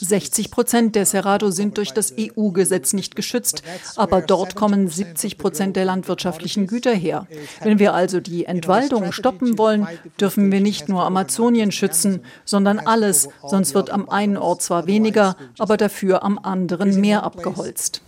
60 0.00 0.50
Prozent 0.50 0.96
der 0.96 1.06
Cerrado 1.06 1.50
sind 1.50 1.78
durch 1.78 1.92
das 1.92 2.12
EU-Gesetz 2.18 2.92
nicht 2.92 3.16
geschützt, 3.16 3.62
aber 3.96 4.20
dort 4.20 4.54
kommen 4.54 4.88
70 4.88 5.38
Prozent 5.38 5.76
der 5.76 5.86
landwirtschaftlichen 5.86 6.66
Güter 6.66 6.94
her. 6.94 7.26
Wenn 7.62 7.78
wir 7.78 7.94
also 7.94 8.20
die 8.20 8.44
Entwaldung 8.44 9.12
stoppen 9.12 9.56
wollen, 9.56 9.86
dürfen 10.20 10.52
wir 10.52 10.60
nicht 10.60 10.90
nur 10.90 11.04
Amazonien 11.04 11.72
schützen, 11.72 12.20
sondern 12.44 12.78
alles, 12.78 13.28
sonst 13.46 13.74
wird 13.74 13.90
am 13.90 14.08
einen 14.10 14.25
einen 14.26 14.36
Ort 14.36 14.62
zwar 14.62 14.86
weniger, 14.86 15.36
aber 15.58 15.76
dafür 15.76 16.22
am 16.22 16.38
anderen 16.38 17.00
mehr 17.00 17.22
abgeholzt. 17.22 18.02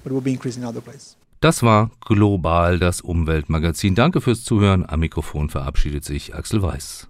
Das 1.40 1.62
war 1.62 1.90
Global, 2.00 2.78
das 2.80 3.00
Umweltmagazin. 3.00 3.94
Danke 3.94 4.20
fürs 4.20 4.42
Zuhören. 4.42 4.84
Am 4.88 5.00
Mikrofon 5.00 5.50
verabschiedet 5.50 6.04
sich 6.04 6.34
Axel 6.34 6.62
Weiß. 6.62 7.06